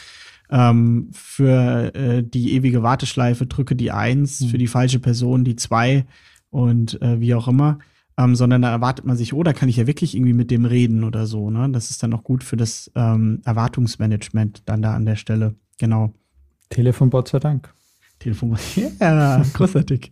ähm, 0.52 1.10
für 1.14 1.96
äh, 1.96 2.24
die 2.24 2.54
ewige 2.54 2.84
Warteschleife 2.84 3.46
drücke 3.46 3.76
die 3.76 3.92
Eins, 3.92 4.42
mhm. 4.42 4.48
für 4.50 4.58
die 4.58 4.68
falsche 4.68 5.00
Person 5.00 5.46
die 5.46 5.56
Zwei 5.56 6.06
und 6.50 7.02
äh, 7.02 7.22
wie 7.22 7.34
auch 7.34 7.48
immer, 7.48 7.80
ähm, 8.18 8.36
sondern 8.36 8.62
da 8.62 8.70
erwartet 8.70 9.06
man 9.06 9.16
sich, 9.16 9.34
oh, 9.34 9.44
da 9.44 9.54
kann 9.54 9.70
ich 9.70 9.78
ja 9.78 9.88
wirklich 9.88 10.14
irgendwie 10.14 10.34
mit 10.34 10.52
dem 10.52 10.66
reden 10.66 11.06
oder 11.06 11.26
so. 11.26 11.50
Ne? 11.50 11.70
Das 11.72 11.90
ist 11.90 12.04
dann 12.04 12.14
auch 12.14 12.24
gut 12.24 12.44
für 12.44 12.58
das 12.58 12.92
ähm, 12.96 13.42
Erwartungsmanagement 13.46 14.64
dann 14.66 14.82
da 14.82 14.94
an 14.94 15.06
der 15.06 15.16
Stelle. 15.16 15.56
Genau. 15.80 16.14
Telefonbot 16.70 17.30
sei 17.30 17.40
Dank. 17.40 17.74
Telefon. 18.22 18.58
Ja, 19.00 19.44
großartig. 19.54 20.12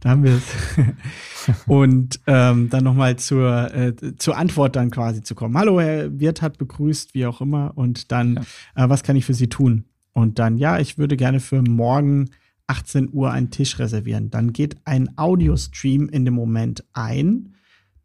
da 0.00 0.10
haben 0.10 0.22
wir 0.22 0.36
es. 0.36 1.56
Und 1.66 2.20
ähm, 2.26 2.68
dann 2.68 2.84
nochmal 2.84 3.16
zur, 3.16 3.74
äh, 3.74 3.94
zur 4.16 4.36
Antwort 4.36 4.76
dann 4.76 4.90
quasi 4.90 5.22
zu 5.22 5.34
kommen. 5.34 5.56
Hallo, 5.56 5.80
Herr 5.80 6.20
Wirt 6.20 6.42
hat 6.42 6.58
begrüßt, 6.58 7.14
wie 7.14 7.26
auch 7.26 7.40
immer. 7.40 7.72
Und 7.74 8.12
dann, 8.12 8.44
ja. 8.76 8.84
äh, 8.84 8.88
was 8.88 9.02
kann 9.02 9.16
ich 9.16 9.24
für 9.24 9.34
Sie 9.34 9.48
tun? 9.48 9.84
Und 10.12 10.38
dann, 10.38 10.58
ja, 10.58 10.78
ich 10.78 10.98
würde 10.98 11.16
gerne 11.16 11.40
für 11.40 11.62
morgen 11.62 12.30
18 12.66 13.10
Uhr 13.12 13.30
einen 13.30 13.50
Tisch 13.50 13.78
reservieren. 13.78 14.30
Dann 14.30 14.52
geht 14.52 14.76
ein 14.84 15.16
Audiostream 15.16 16.08
in 16.08 16.26
dem 16.26 16.34
Moment 16.34 16.84
ein. 16.92 17.54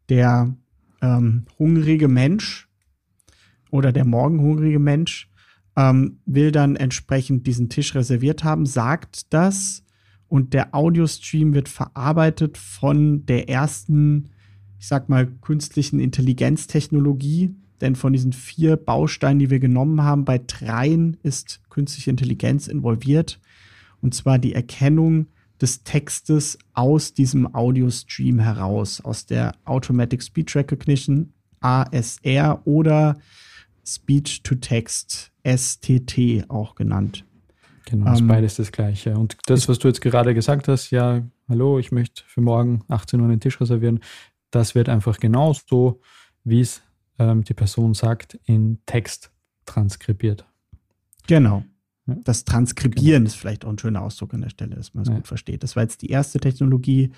Der 0.08 0.54
ähm, 1.02 1.44
hungrige 1.58 2.08
Mensch 2.08 2.68
oder 3.70 3.92
der 3.92 4.06
morgenhungrige 4.06 4.78
Mensch 4.78 5.28
ähm, 5.76 6.18
will 6.26 6.52
dann 6.52 6.76
entsprechend 6.76 7.46
diesen 7.46 7.68
Tisch 7.68 7.94
reserviert 7.94 8.44
haben, 8.44 8.66
sagt 8.66 9.32
das 9.32 9.84
und 10.28 10.52
der 10.52 10.74
Audiostream 10.74 11.54
wird 11.54 11.68
verarbeitet 11.68 12.58
von 12.58 13.24
der 13.26 13.48
ersten, 13.48 14.30
ich 14.78 14.88
sag 14.88 15.08
mal, 15.08 15.26
künstlichen 15.26 16.00
Intelligenztechnologie. 16.00 17.54
Denn 17.80 17.96
von 17.96 18.12
diesen 18.12 18.32
vier 18.32 18.76
Bausteinen, 18.76 19.38
die 19.38 19.50
wir 19.50 19.58
genommen 19.58 20.02
haben, 20.02 20.24
bei 20.24 20.40
dreien 20.44 21.16
ist 21.22 21.60
künstliche 21.70 22.10
Intelligenz 22.10 22.66
involviert. 22.66 23.40
Und 24.00 24.14
zwar 24.14 24.38
die 24.38 24.54
Erkennung 24.54 25.26
des 25.60 25.82
Textes 25.82 26.58
aus 26.72 27.14
diesem 27.14 27.54
Audiostream 27.54 28.38
heraus, 28.38 29.00
aus 29.00 29.26
der 29.26 29.54
Automatic 29.64 30.22
Speech 30.22 30.56
Recognition, 30.56 31.32
ASR 31.60 32.60
oder 32.66 33.18
Speech 33.84 34.42
to 34.42 34.54
Text, 34.56 35.30
STT 35.44 36.48
auch 36.48 36.74
genannt. 36.74 37.24
Genau, 37.86 38.12
ist 38.12 38.20
ähm, 38.20 38.28
beides 38.28 38.56
das 38.56 38.72
Gleiche. 38.72 39.16
Und 39.16 39.36
das, 39.46 39.68
was 39.68 39.78
du 39.78 39.88
jetzt 39.88 40.00
gerade 40.00 40.34
gesagt 40.34 40.68
hast, 40.68 40.90
ja, 40.90 41.22
hallo, 41.48 41.78
ich 41.78 41.92
möchte 41.92 42.22
für 42.26 42.40
morgen 42.40 42.82
18 42.88 43.20
Uhr 43.20 43.28
einen 43.28 43.40
Tisch 43.40 43.60
reservieren, 43.60 44.00
das 44.50 44.74
wird 44.74 44.88
einfach 44.88 45.18
genauso, 45.18 46.00
wie 46.44 46.60
es 46.60 46.82
ähm, 47.18 47.44
die 47.44 47.54
Person 47.54 47.94
sagt, 47.94 48.38
in 48.44 48.78
Text 48.86 49.30
transkribiert. 49.66 50.46
Genau. 51.26 51.64
Das 52.06 52.44
Transkribieren 52.44 53.24
genau. 53.24 53.26
ist 53.26 53.36
vielleicht 53.36 53.64
auch 53.64 53.70
ein 53.70 53.78
schöner 53.78 54.02
Ausdruck 54.02 54.34
an 54.34 54.42
der 54.42 54.50
Stelle, 54.50 54.76
dass 54.76 54.94
man 54.94 55.02
es 55.02 55.08
ja. 55.08 55.16
gut 55.16 55.26
versteht. 55.26 55.62
Das 55.62 55.74
war 55.74 55.82
jetzt 55.82 56.02
die 56.02 56.10
erste 56.10 56.38
Technologie. 56.38 57.12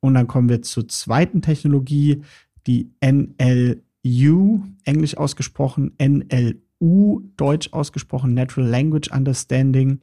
Und 0.00 0.14
dann 0.14 0.26
kommen 0.26 0.48
wir 0.48 0.62
zur 0.62 0.88
zweiten 0.88 1.40
Technologie, 1.40 2.22
die 2.66 2.92
NL 3.00 3.82
U, 4.04 4.60
englisch 4.84 5.16
ausgesprochen, 5.16 5.92
NLU, 5.98 6.58
deutsch 6.80 7.72
ausgesprochen, 7.72 8.34
Natural 8.34 8.68
Language 8.68 9.10
Understanding. 9.10 10.00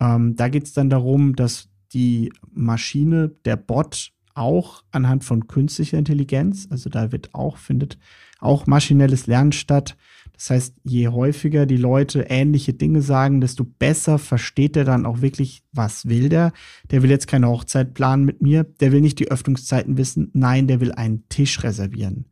Ähm, 0.00 0.36
da 0.36 0.48
geht 0.48 0.64
es 0.64 0.72
dann 0.72 0.90
darum, 0.90 1.36
dass 1.36 1.68
die 1.92 2.32
Maschine, 2.52 3.30
der 3.44 3.56
Bot, 3.56 4.12
auch 4.34 4.84
anhand 4.92 5.24
von 5.24 5.48
künstlicher 5.48 5.98
Intelligenz, 5.98 6.68
also 6.70 6.88
da 6.88 7.10
wird 7.10 7.34
auch, 7.34 7.56
findet 7.56 7.98
auch 8.38 8.66
maschinelles 8.66 9.26
Lernen 9.26 9.50
statt. 9.50 9.96
Das 10.32 10.50
heißt, 10.50 10.74
je 10.84 11.08
häufiger 11.08 11.66
die 11.66 11.76
Leute 11.76 12.26
ähnliche 12.28 12.72
Dinge 12.72 13.02
sagen, 13.02 13.40
desto 13.40 13.64
besser 13.64 14.18
versteht 14.18 14.76
er 14.76 14.84
dann 14.84 15.06
auch 15.06 15.20
wirklich, 15.20 15.64
was 15.72 16.08
will 16.08 16.28
der. 16.28 16.52
Der 16.92 17.02
will 17.02 17.10
jetzt 17.10 17.26
keine 17.26 17.48
Hochzeit 17.48 17.94
planen 17.94 18.24
mit 18.24 18.40
mir, 18.40 18.62
der 18.62 18.92
will 18.92 19.00
nicht 19.00 19.18
die 19.18 19.28
Öffnungszeiten 19.28 19.96
wissen, 19.96 20.30
nein, 20.34 20.68
der 20.68 20.80
will 20.80 20.92
einen 20.92 21.28
Tisch 21.28 21.64
reservieren. 21.64 22.26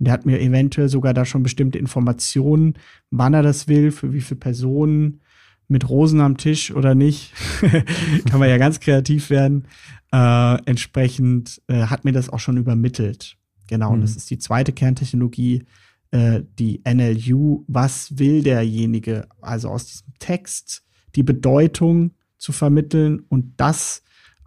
Und 0.00 0.06
der 0.06 0.14
hat 0.14 0.24
mir 0.26 0.40
eventuell 0.40 0.88
sogar 0.88 1.12
da 1.12 1.26
schon 1.26 1.42
bestimmte 1.42 1.78
Informationen, 1.78 2.74
wann 3.10 3.34
er 3.34 3.42
das 3.42 3.68
will, 3.68 3.92
für 3.92 4.14
wie 4.14 4.22
viele 4.22 4.40
Personen, 4.40 5.20
mit 5.68 5.88
Rosen 5.88 6.20
am 6.20 6.36
Tisch 6.36 6.72
oder 6.72 6.94
nicht. 6.94 7.32
Kann 8.28 8.40
man 8.40 8.48
ja 8.48 8.56
ganz 8.58 8.80
kreativ 8.80 9.30
werden. 9.30 9.66
Äh, 10.10 10.56
entsprechend 10.64 11.62
äh, 11.68 11.82
hat 11.84 12.04
mir 12.04 12.12
das 12.12 12.28
auch 12.28 12.40
schon 12.40 12.56
übermittelt. 12.56 13.36
Genau, 13.68 13.90
mhm. 13.90 13.94
und 13.94 14.00
das 14.00 14.16
ist 14.16 14.30
die 14.30 14.38
zweite 14.38 14.72
Kerntechnologie, 14.72 15.64
äh, 16.10 16.40
die 16.58 16.82
NLU. 16.84 17.64
Was 17.68 18.18
will 18.18 18.42
derjenige? 18.42 19.28
Also 19.40 19.68
aus 19.68 19.86
diesem 19.86 20.12
Text 20.18 20.82
die 21.14 21.22
Bedeutung 21.22 22.12
zu 22.36 22.52
vermitteln 22.52 23.20
und 23.28 23.52
das 23.58 24.02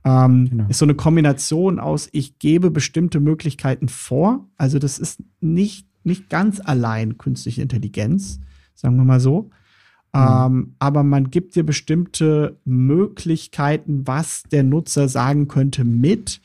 ähm, 0.05 0.49
genau. 0.49 0.65
Ist 0.69 0.79
so 0.79 0.85
eine 0.85 0.95
Kombination 0.95 1.79
aus, 1.79 2.09
ich 2.11 2.39
gebe 2.39 2.71
bestimmte 2.71 3.19
Möglichkeiten 3.19 3.87
vor. 3.87 4.47
Also 4.57 4.79
das 4.79 4.99
ist 4.99 5.23
nicht, 5.39 5.87
nicht 6.03 6.29
ganz 6.29 6.59
allein 6.59 7.17
künstliche 7.17 7.61
Intelligenz, 7.61 8.39
sagen 8.75 8.97
wir 8.97 9.05
mal 9.05 9.19
so. 9.19 9.49
Ähm, 10.15 10.75
aber 10.77 11.03
man 11.03 11.31
gibt 11.31 11.55
dir 11.55 11.65
bestimmte 11.65 12.59
Möglichkeiten, 12.65 14.05
was 14.05 14.43
der 14.43 14.63
Nutzer 14.63 15.09
sagen 15.09 15.47
könnte 15.47 15.83
mit. 15.83 16.39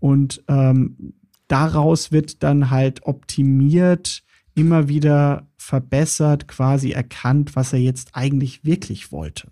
Und 0.00 0.44
ähm, 0.48 1.14
daraus 1.48 2.12
wird 2.12 2.42
dann 2.42 2.70
halt 2.70 3.04
optimiert, 3.04 4.22
immer 4.54 4.88
wieder 4.88 5.46
verbessert, 5.56 6.46
quasi 6.46 6.90
erkannt, 6.90 7.56
was 7.56 7.72
er 7.72 7.78
jetzt 7.78 8.10
eigentlich 8.14 8.64
wirklich 8.64 9.12
wollte. 9.12 9.50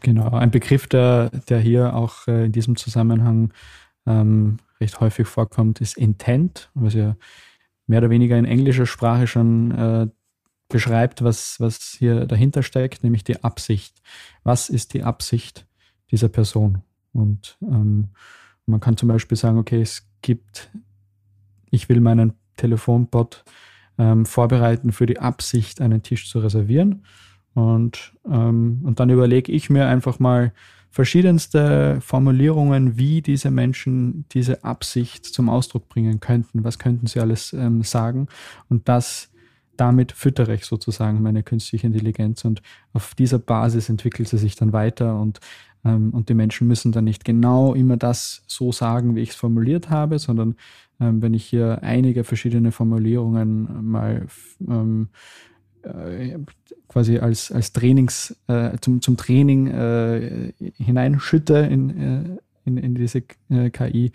Genau, 0.00 0.30
ein 0.30 0.50
Begriff, 0.50 0.86
der, 0.86 1.30
der 1.48 1.58
hier 1.60 1.94
auch 1.94 2.26
äh, 2.28 2.46
in 2.46 2.52
diesem 2.52 2.76
Zusammenhang 2.76 3.52
ähm, 4.06 4.58
recht 4.80 5.00
häufig 5.00 5.26
vorkommt, 5.26 5.80
ist 5.80 5.96
Intent, 5.96 6.70
was 6.74 6.94
ja 6.94 7.16
mehr 7.86 7.98
oder 7.98 8.10
weniger 8.10 8.38
in 8.38 8.44
englischer 8.44 8.86
Sprache 8.86 9.26
schon 9.26 9.70
äh, 9.72 10.06
beschreibt, 10.68 11.22
was, 11.22 11.60
was 11.60 11.94
hier 11.98 12.26
dahinter 12.26 12.62
steckt, 12.62 13.04
nämlich 13.04 13.24
die 13.24 13.42
Absicht. 13.44 14.00
Was 14.42 14.68
ist 14.68 14.94
die 14.94 15.02
Absicht 15.02 15.66
dieser 16.10 16.28
Person? 16.28 16.82
Und 17.12 17.58
ähm, 17.62 18.08
man 18.66 18.80
kann 18.80 18.96
zum 18.96 19.08
Beispiel 19.08 19.36
sagen, 19.36 19.58
okay, 19.58 19.80
es 19.80 20.08
gibt, 20.22 20.70
ich 21.70 21.88
will 21.88 22.00
meinen 22.00 22.32
Telefonbot 22.56 23.44
ähm, 23.98 24.26
vorbereiten 24.26 24.92
für 24.92 25.06
die 25.06 25.20
Absicht, 25.20 25.80
einen 25.80 26.02
Tisch 26.02 26.28
zu 26.28 26.40
reservieren. 26.40 27.04
Und, 27.54 28.12
ähm, 28.30 28.80
und 28.84 29.00
dann 29.00 29.10
überlege 29.10 29.52
ich 29.52 29.70
mir 29.70 29.86
einfach 29.86 30.18
mal 30.18 30.52
verschiedenste 30.90 31.98
Formulierungen, 32.00 32.96
wie 32.96 33.20
diese 33.20 33.50
Menschen 33.50 34.26
diese 34.32 34.62
Absicht 34.64 35.24
zum 35.24 35.48
Ausdruck 35.48 35.88
bringen 35.88 36.20
könnten. 36.20 36.62
Was 36.64 36.78
könnten 36.78 37.06
sie 37.06 37.20
alles 37.20 37.52
ähm, 37.52 37.82
sagen? 37.82 38.28
Und 38.68 38.88
das 38.88 39.30
damit 39.76 40.12
füttere 40.12 40.54
ich 40.54 40.64
sozusagen 40.64 41.22
meine 41.22 41.42
künstliche 41.42 41.86
Intelligenz 41.86 42.44
und 42.44 42.62
auf 42.92 43.14
dieser 43.14 43.38
Basis 43.38 43.88
entwickelt 43.88 44.28
sie 44.28 44.38
sich 44.38 44.56
dann 44.56 44.72
weiter 44.72 45.20
und, 45.20 45.40
ähm, 45.84 46.10
und 46.10 46.28
die 46.28 46.34
Menschen 46.34 46.68
müssen 46.68 46.92
dann 46.92 47.04
nicht 47.04 47.24
genau 47.24 47.74
immer 47.74 47.96
das 47.96 48.44
so 48.46 48.72
sagen, 48.72 49.16
wie 49.16 49.20
ich 49.20 49.30
es 49.30 49.36
formuliert 49.36 49.90
habe, 49.90 50.18
sondern 50.18 50.56
ähm, 51.00 51.22
wenn 51.22 51.34
ich 51.34 51.44
hier 51.44 51.82
einige 51.82 52.24
verschiedene 52.24 52.72
Formulierungen 52.72 53.84
mal 53.84 54.26
ähm, 54.60 55.08
äh, 55.84 56.38
quasi 56.88 57.18
als, 57.18 57.50
als 57.52 57.72
Trainings, 57.72 58.36
äh, 58.46 58.78
zum, 58.80 59.00
zum 59.02 59.16
Training 59.16 59.68
äh, 59.68 60.52
hineinschütte 60.76 61.58
in, 61.58 61.90
äh, 61.90 62.38
in, 62.64 62.76
in 62.76 62.94
diese 62.94 63.22
äh, 63.50 63.70
KI, 63.70 64.12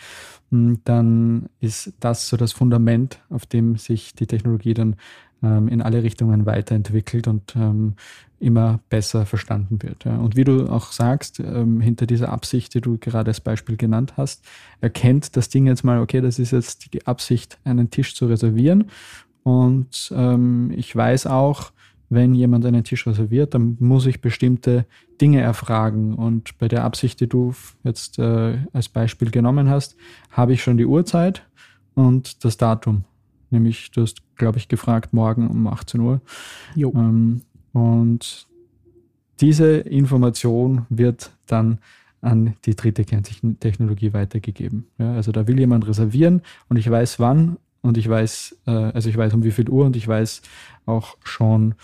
hm, 0.52 0.80
dann 0.84 1.50
ist 1.60 1.94
das 2.00 2.28
so 2.28 2.38
das 2.38 2.52
Fundament, 2.52 3.20
auf 3.30 3.46
dem 3.46 3.76
sich 3.76 4.14
die 4.16 4.28
Technologie 4.28 4.74
dann 4.74 4.96
ähm, 5.44 5.68
in 5.68 5.82
alle 5.82 6.04
Richtungen 6.04 6.46
weiterentwickelt 6.46 7.28
und 7.28 7.56
ähm, 7.56 7.96
immer 8.40 8.80
besser 8.90 9.26
verstanden 9.26 9.82
wird. 9.82 10.06
Ja. 10.06 10.18
Und 10.18 10.36
wie 10.36 10.44
du 10.44 10.68
auch 10.68 10.92
sagst, 10.92 11.40
ähm, 11.40 11.82
hinter 11.82 12.06
dieser 12.06 12.30
Absicht, 12.30 12.74
die 12.74 12.82
du 12.82 12.98
gerade 12.98 13.30
als 13.30 13.42
Beispiel 13.42 13.78
genannt 13.78 14.14
hast, 14.18 14.46
erkennt 14.82 15.36
das 15.36 15.50
Ding 15.50 15.68
jetzt 15.68 15.84
mal, 15.84 16.00
okay, 16.00 16.22
das 16.22 16.40
ist 16.40 16.52
jetzt 16.52 16.94
die 16.94 17.06
Absicht, 17.06 17.58
einen 17.64 17.90
Tisch 17.90 18.16
zu 18.16 18.28
reservieren. 18.28 18.86
Und 19.44 20.12
ähm, 20.16 20.72
ich 20.76 20.96
weiß 20.96 21.28
auch, 21.28 21.72
wenn 22.10 22.34
jemand 22.34 22.66
einen 22.66 22.84
Tisch 22.84 23.06
reserviert, 23.06 23.54
dann 23.54 23.78
muss 23.80 24.06
ich 24.06 24.22
bestimmte 24.22 24.86
Dinge 25.22 25.42
erfragen. 25.42 26.16
Und 26.16 26.58
bei 26.58 26.68
der 26.68 26.84
Absicht, 26.84 27.20
die 27.20 27.28
du 27.28 27.54
jetzt 27.84 28.18
äh, 28.18 28.58
als 28.74 28.90
Beispiel 28.90 29.30
genommen 29.30 29.70
hast, 29.70 29.96
habe 30.32 30.54
ich 30.54 30.64
schon 30.64 30.78
die 30.78 30.86
Uhrzeit 30.86 31.44
und 31.94 32.44
das 32.44 32.58
Datum. 32.58 33.04
Nämlich, 33.52 33.92
du 33.92 34.02
hast, 34.02 34.22
glaube 34.36 34.58
ich, 34.58 34.68
gefragt, 34.68 35.14
morgen 35.14 35.48
um 35.48 35.68
18 35.68 36.02
Uhr. 36.02 36.22
Jo. 36.76 36.92
Ähm, 36.96 37.42
und 37.74 38.48
diese 39.40 39.78
Information 39.78 40.86
wird 40.90 41.32
dann 41.46 41.80
an 42.22 42.56
die 42.66 42.76
dritte 42.76 43.06
Kerntechnologie 43.06 44.14
weitergegeben. 44.14 44.88
Ja, 44.98 45.14
also 45.14 45.32
da 45.32 45.48
will 45.48 45.58
jemand 45.58 45.88
reservieren 45.88 46.42
und 46.68 46.78
ich 46.78 46.90
weiß 46.90 47.20
wann 47.20 47.58
und 47.82 47.98
ich 47.98 48.10
weiß, 48.10 48.58
äh, 48.68 48.72
also 48.72 49.10
ich 49.10 49.18
weiß 49.18 49.34
um 49.34 49.44
wie 49.44 49.52
viel 49.52 49.70
Uhr 49.70 49.86
und 49.86 49.96
ich 49.96 50.08
weiß 50.08 50.42
auch 50.86 51.18
schon 51.24 51.76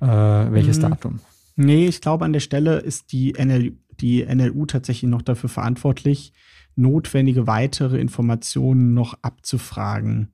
äh, 0.00 0.06
welches 0.06 0.78
mhm. 0.78 0.82
Datum. 0.82 1.20
Nee, 1.56 1.86
ich 1.86 2.00
glaube, 2.00 2.24
an 2.24 2.32
der 2.32 2.40
Stelle 2.40 2.78
ist 2.78 3.12
die, 3.12 3.32
NL, 3.32 3.72
die 4.00 4.24
NLU 4.24 4.66
tatsächlich 4.66 5.10
noch 5.10 5.22
dafür 5.22 5.48
verantwortlich, 5.48 6.32
notwendige 6.76 7.46
weitere 7.46 7.98
Informationen 8.00 8.94
noch 8.94 9.14
abzufragen. 9.22 10.32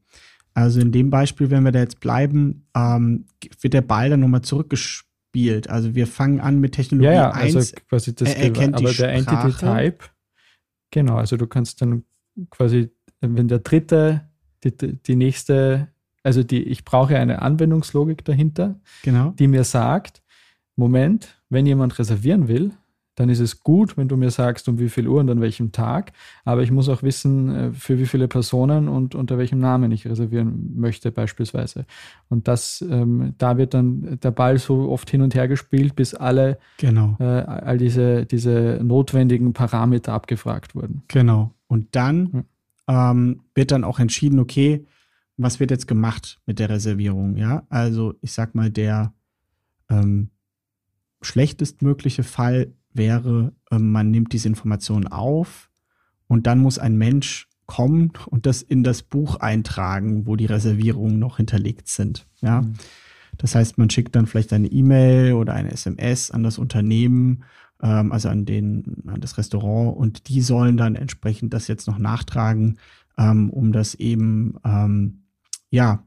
Also 0.55 0.81
in 0.81 0.93
dem 0.93 1.11
Beispiel, 1.11 1.51
wenn 1.51 1.65
wir 1.65 1.73
da 1.73 1.81
jetzt 1.81 2.01
bleiben, 2.01 2.67
ähm, 2.75 3.27
wird 3.61 3.75
der 3.75 3.83
Ball 3.83 4.11
dann 4.11 4.21
nochmal 4.21 4.43
zurückgespielt. 4.43 5.69
Also 5.69 5.95
wir 5.95 6.07
fangen 6.07 6.41
an 6.41 6.59
mit 6.59 6.73
Technologie 6.73 7.07
ja, 7.07 7.13
ja, 7.13 7.31
1. 7.31 7.57
Also 7.57 7.77
quasi 7.89 8.15
das 8.15 8.35
er 8.35 8.45
erkennt 8.45 8.75
aber 8.75 8.93
der 8.93 9.13
Entity 9.13 9.53
Type, 9.53 9.99
genau, 10.91 11.17
also 11.17 11.37
du 11.37 11.47
kannst 11.47 11.83
dann 11.83 12.05
quasi, 12.51 12.91
wenn 13.21 13.49
der 13.49 13.61
dritte, 13.61 14.30
die, 14.65 14.97
die 14.97 15.17
nächste, 15.17 15.89
also 16.23 16.43
die, 16.43 16.63
ich 16.63 16.85
brauche 16.85 17.17
eine 17.17 17.43
Anwendungslogik 17.43 18.25
dahinter, 18.25 18.81
genau. 19.03 19.31
die 19.39 19.49
mir 19.49 19.65
sagt, 19.65 20.23
Moment, 20.77 21.41
wenn 21.49 21.67
jemand 21.67 21.99
reservieren 21.99 22.49
will, 22.49 22.73
dann 23.21 23.29
ist 23.29 23.41
es 23.41 23.61
gut, 23.63 23.99
wenn 23.99 24.09
du 24.09 24.17
mir 24.17 24.31
sagst, 24.31 24.67
um 24.67 24.79
wie 24.79 24.89
viel 24.89 25.07
Uhr 25.07 25.21
und 25.21 25.29
an 25.29 25.43
welchem 25.43 25.73
Tag. 25.73 26.13
Aber 26.45 26.63
ich 26.63 26.71
muss 26.71 26.89
auch 26.89 27.03
wissen, 27.03 27.55
äh, 27.55 27.73
für 27.73 27.99
wie 27.99 28.07
viele 28.07 28.29
Personen 28.29 28.89
und 28.89 29.15
unter 29.15 29.37
welchem 29.37 29.59
Namen 29.59 29.93
ich 29.93 30.07
reservieren 30.07 30.73
möchte, 30.77 31.13
beispielsweise. 31.13 31.85
Und 32.31 32.49
das, 32.49 32.83
ähm, 32.89 33.35
da 33.37 33.59
wird 33.59 33.75
dann 33.75 34.19
der 34.23 34.31
Ball 34.31 34.57
so 34.57 34.89
oft 34.89 35.11
hin 35.11 35.21
und 35.21 35.35
her 35.35 35.49
gespielt, 35.49 35.97
bis 35.97 36.15
alle, 36.15 36.59
genau. 36.79 37.17
äh, 37.21 37.25
all 37.25 37.77
diese, 37.77 38.25
diese 38.25 38.81
notwendigen 38.83 39.53
Parameter 39.53 40.15
abgefragt 40.15 40.75
wurden. 40.75 41.03
Genau. 41.09 41.51
Und 41.67 41.89
dann. 41.95 42.47
Ähm, 42.91 43.43
wird 43.55 43.71
dann 43.71 43.85
auch 43.85 44.01
entschieden, 44.01 44.41
okay, 44.41 44.85
was 45.37 45.61
wird 45.61 45.71
jetzt 45.71 45.87
gemacht 45.87 46.41
mit 46.45 46.59
der 46.59 46.69
Reservierung? 46.69 47.37
Ja, 47.37 47.63
also 47.69 48.15
ich 48.21 48.33
sag 48.33 48.55
mal, 48.57 48.71
der 48.71 49.15
ähm, 49.89 50.31
schlechtestmögliche 51.23 52.25
Fall 52.25 52.75
wäre, 52.93 53.53
ähm, 53.71 53.93
man 53.93 54.11
nimmt 54.11 54.33
diese 54.33 54.49
Information 54.49 55.07
auf 55.07 55.71
und 56.27 56.49
dann 56.49 56.59
muss 56.59 56.79
ein 56.79 56.97
Mensch 56.97 57.49
kommen 57.67 58.13
und 58.27 58.47
das 58.47 58.61
in 58.61 58.83
das 58.83 59.03
Buch 59.05 59.37
eintragen, 59.37 60.27
wo 60.27 60.35
die 60.35 60.47
Reservierungen 60.47 61.21
noch 61.21 61.37
hinterlegt 61.37 61.87
sind. 61.87 62.27
Ja. 62.41 62.63
Mhm. 62.63 62.75
Das 63.39 63.55
heißt, 63.55 63.79
man 63.79 63.89
schickt 63.89 64.17
dann 64.17 64.27
vielleicht 64.27 64.53
eine 64.53 64.67
E-Mail 64.67 65.35
oder 65.35 65.55
eine 65.55 65.71
SMS 65.71 66.33
an 66.33 66.43
das 66.43 66.59
Unternehmen, 66.59 67.45
ähm, 67.83 68.13
also 68.13 68.29
an 68.29 68.45
den, 68.45 69.03
an 69.07 69.21
das 69.21 69.39
Restaurant 69.39 69.97
und 69.97 70.29
die 70.29 70.41
sollen 70.41 70.77
dann 70.77 70.97
entsprechend 70.97 71.55
das 71.55 71.69
jetzt 71.69 71.87
noch 71.87 71.99
nachtragen, 71.99 72.79
ähm, 73.19 73.51
um 73.51 73.73
das 73.73 73.95
eben 73.95 74.57
ähm, 74.65 75.21
ja, 75.73 76.05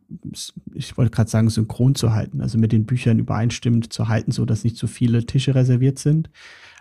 ich 0.73 0.97
wollte 0.97 1.11
gerade 1.11 1.29
sagen, 1.29 1.49
synchron 1.49 1.95
zu 1.95 2.13
halten, 2.13 2.41
also 2.41 2.57
mit 2.57 2.73
den 2.73 2.85
Büchern 2.85 3.17
übereinstimmend 3.17 3.93
zu 3.93 4.09
halten, 4.09 4.31
so 4.31 4.45
dass 4.45 4.65
nicht 4.65 4.75
zu 4.75 4.87
viele 4.87 5.25
Tische 5.25 5.55
reserviert 5.55 5.99
sind. 5.99 6.29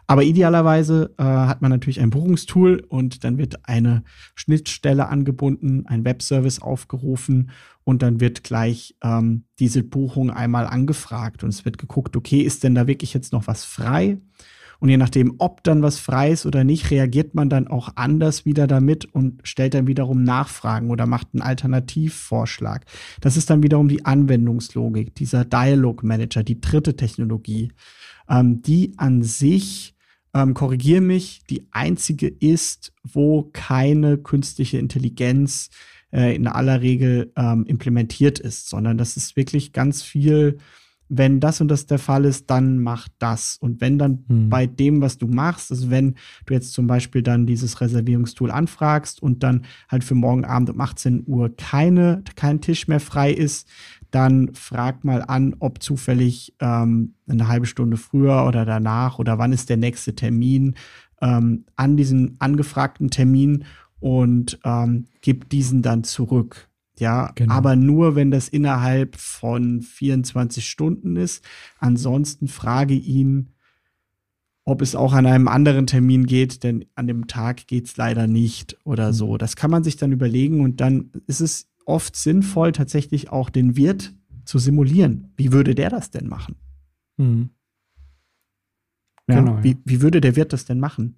Aber 0.08 0.24
idealerweise 0.24 1.14
äh, 1.16 1.22
hat 1.22 1.62
man 1.62 1.70
natürlich 1.70 2.00
ein 2.00 2.10
Buchungstool 2.10 2.84
und 2.88 3.22
dann 3.22 3.38
wird 3.38 3.68
eine 3.68 4.02
Schnittstelle 4.34 5.08
angebunden, 5.08 5.86
ein 5.86 6.04
Webservice 6.04 6.60
aufgerufen 6.60 7.50
und 7.84 8.02
dann 8.02 8.20
wird 8.20 8.42
gleich 8.42 8.96
ähm, 9.02 9.44
diese 9.60 9.84
Buchung 9.84 10.30
einmal 10.30 10.66
angefragt 10.66 11.44
und 11.44 11.50
es 11.50 11.64
wird 11.64 11.78
geguckt, 11.78 12.16
okay, 12.16 12.40
ist 12.40 12.64
denn 12.64 12.74
da 12.74 12.88
wirklich 12.88 13.14
jetzt 13.14 13.32
noch 13.32 13.46
was 13.46 13.64
frei? 13.64 14.18
Und 14.82 14.88
je 14.88 14.96
nachdem, 14.96 15.36
ob 15.38 15.62
dann 15.62 15.80
was 15.80 16.00
frei 16.00 16.32
ist 16.32 16.44
oder 16.44 16.64
nicht, 16.64 16.90
reagiert 16.90 17.36
man 17.36 17.48
dann 17.48 17.68
auch 17.68 17.90
anders 17.94 18.44
wieder 18.44 18.66
damit 18.66 19.04
und 19.04 19.38
stellt 19.44 19.74
dann 19.74 19.86
wiederum 19.86 20.24
Nachfragen 20.24 20.90
oder 20.90 21.06
macht 21.06 21.28
einen 21.32 21.40
Alternativvorschlag. 21.40 22.84
Das 23.20 23.36
ist 23.36 23.48
dann 23.48 23.62
wiederum 23.62 23.86
die 23.86 24.04
Anwendungslogik, 24.04 25.14
dieser 25.14 25.44
Dialog 25.44 26.02
Manager, 26.02 26.42
die 26.42 26.60
dritte 26.60 26.96
Technologie, 26.96 27.70
ähm, 28.28 28.60
die 28.62 28.94
an 28.96 29.22
sich 29.22 29.94
ähm, 30.34 30.52
korrigiere 30.52 31.00
mich, 31.00 31.44
die 31.48 31.68
einzige 31.70 32.26
ist, 32.26 32.92
wo 33.04 33.50
keine 33.52 34.18
künstliche 34.18 34.78
Intelligenz 34.78 35.70
äh, 36.10 36.34
in 36.34 36.48
aller 36.48 36.80
Regel 36.80 37.30
ähm, 37.36 37.66
implementiert 37.66 38.40
ist, 38.40 38.68
sondern 38.68 38.98
das 38.98 39.16
ist 39.16 39.36
wirklich 39.36 39.72
ganz 39.72 40.02
viel, 40.02 40.58
wenn 41.14 41.40
das 41.40 41.60
und 41.60 41.68
das 41.68 41.84
der 41.84 41.98
Fall 41.98 42.24
ist, 42.24 42.48
dann 42.48 42.78
mach 42.78 43.06
das. 43.18 43.58
Und 43.60 43.82
wenn 43.82 43.98
dann 43.98 44.24
hm. 44.28 44.48
bei 44.48 44.66
dem, 44.66 45.02
was 45.02 45.18
du 45.18 45.26
machst, 45.26 45.70
also 45.70 45.90
wenn 45.90 46.14
du 46.46 46.54
jetzt 46.54 46.72
zum 46.72 46.86
Beispiel 46.86 47.22
dann 47.22 47.44
dieses 47.44 47.82
Reservierungstool 47.82 48.50
anfragst 48.50 49.22
und 49.22 49.42
dann 49.42 49.66
halt 49.90 50.04
für 50.04 50.14
morgen 50.14 50.46
Abend 50.46 50.70
um 50.70 50.80
18 50.80 51.24
Uhr 51.26 51.54
keine, 51.54 52.22
kein 52.34 52.62
Tisch 52.62 52.88
mehr 52.88 52.98
frei 52.98 53.30
ist, 53.30 53.68
dann 54.10 54.54
frag 54.54 55.04
mal 55.04 55.22
an, 55.22 55.54
ob 55.58 55.82
zufällig 55.82 56.54
ähm, 56.60 57.14
eine 57.28 57.46
halbe 57.46 57.66
Stunde 57.66 57.98
früher 57.98 58.46
oder 58.46 58.64
danach 58.64 59.18
oder 59.18 59.38
wann 59.38 59.52
ist 59.52 59.68
der 59.68 59.76
nächste 59.76 60.14
Termin 60.14 60.76
ähm, 61.20 61.66
an 61.76 61.98
diesen 61.98 62.36
angefragten 62.38 63.10
Termin 63.10 63.64
und 64.00 64.58
ähm, 64.64 65.04
gib 65.20 65.50
diesen 65.50 65.82
dann 65.82 66.04
zurück. 66.04 66.70
Ja, 67.02 67.32
genau. 67.34 67.52
aber 67.52 67.74
nur, 67.74 68.14
wenn 68.14 68.30
das 68.30 68.48
innerhalb 68.48 69.16
von 69.16 69.82
24 69.82 70.66
Stunden 70.66 71.16
ist. 71.16 71.44
Ansonsten 71.78 72.46
frage 72.46 72.94
ihn, 72.94 73.50
ob 74.64 74.80
es 74.80 74.94
auch 74.94 75.12
an 75.12 75.26
einem 75.26 75.48
anderen 75.48 75.88
Termin 75.88 76.26
geht, 76.26 76.62
denn 76.62 76.84
an 76.94 77.08
dem 77.08 77.26
Tag 77.26 77.66
geht 77.66 77.86
es 77.86 77.96
leider 77.96 78.28
nicht 78.28 78.78
oder 78.84 79.08
mhm. 79.08 79.14
so. 79.14 79.36
Das 79.36 79.56
kann 79.56 79.72
man 79.72 79.82
sich 79.82 79.96
dann 79.96 80.12
überlegen 80.12 80.60
und 80.60 80.80
dann 80.80 81.10
ist 81.26 81.40
es 81.40 81.68
oft 81.84 82.14
sinnvoll, 82.14 82.70
tatsächlich 82.70 83.30
auch 83.30 83.50
den 83.50 83.76
Wirt 83.76 84.14
zu 84.44 84.60
simulieren. 84.60 85.32
Wie 85.36 85.50
würde 85.50 85.74
der 85.74 85.90
das 85.90 86.12
denn 86.12 86.28
machen? 86.28 86.54
Mhm. 87.16 87.50
Ja, 89.28 89.40
genau, 89.40 89.56
ja. 89.56 89.64
Wie, 89.64 89.78
wie 89.84 90.02
würde 90.02 90.20
der 90.20 90.36
Wirt 90.36 90.52
das 90.52 90.64
denn 90.64 90.78
machen? 90.78 91.16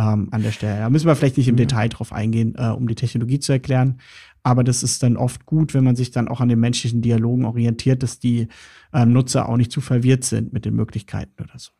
Ähm, 0.00 0.28
an 0.30 0.42
der 0.42 0.50
Stelle. 0.50 0.78
Da 0.78 0.88
müssen 0.88 1.06
wir 1.06 1.14
vielleicht 1.14 1.36
nicht 1.36 1.48
im 1.48 1.58
ja. 1.58 1.66
Detail 1.66 1.88
drauf 1.88 2.10
eingehen, 2.10 2.54
äh, 2.56 2.68
um 2.68 2.88
die 2.88 2.94
Technologie 2.94 3.38
zu 3.38 3.52
erklären. 3.52 4.00
Aber 4.42 4.64
das 4.64 4.82
ist 4.82 5.02
dann 5.02 5.18
oft 5.18 5.44
gut, 5.44 5.74
wenn 5.74 5.84
man 5.84 5.94
sich 5.94 6.10
dann 6.10 6.26
auch 6.26 6.40
an 6.40 6.48
den 6.48 6.58
menschlichen 6.58 7.02
Dialogen 7.02 7.44
orientiert, 7.44 8.02
dass 8.02 8.18
die 8.18 8.48
äh, 8.94 9.04
Nutzer 9.04 9.46
auch 9.46 9.58
nicht 9.58 9.70
zu 9.70 9.82
verwirrt 9.82 10.24
sind 10.24 10.54
mit 10.54 10.64
den 10.64 10.74
Möglichkeiten 10.74 11.42
oder 11.42 11.58
so. 11.58 11.72